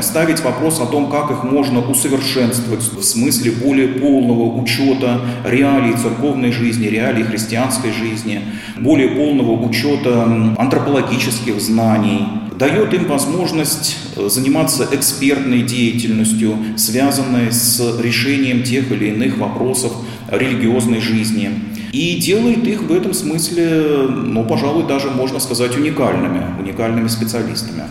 ставить 0.00 0.40
вопрос 0.40 0.80
о 0.80 0.86
том, 0.86 1.10
как 1.10 1.30
их 1.30 1.44
можно 1.44 1.80
усовершенствовать 1.80 2.82
в 2.82 3.02
смысле 3.02 3.52
более 3.52 3.88
полного 3.88 4.60
учета 4.60 5.20
реалий 5.44 5.94
церковной 5.94 6.52
жизни, 6.52 6.86
реалий 6.86 7.24
христианской 7.24 7.92
жизни, 7.92 8.40
более 8.78 9.08
полного 9.08 9.52
учета 9.52 10.24
антропологических 10.56 11.60
знаний, 11.60 12.26
дает 12.58 12.94
им 12.94 13.06
возможность 13.06 13.98
э, 14.16 14.28
заниматься 14.28 14.88
экспертной 14.92 15.62
деятельностью, 15.62 16.56
связанной 16.76 17.50
с 17.50 17.80
решением 18.00 18.62
тех 18.62 18.90
или 18.92 19.06
иных 19.06 19.38
вопросов 19.38 19.92
религиозной 20.30 21.00
жизни. 21.00 21.50
И 21.92 22.16
делает 22.16 22.66
их 22.66 22.82
в 22.82 22.92
этом 22.92 23.12
смысле, 23.12 24.06
ну, 24.08 24.44
пожалуй, 24.44 24.86
даже 24.86 25.10
можно 25.10 25.40
сказать 25.40 25.76
уникальными, 25.76 26.42
уникальными 26.58 27.08
специалистами. 27.08 27.82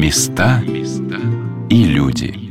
Места 0.00 0.62
и 1.68 1.84
люди. 1.84 2.49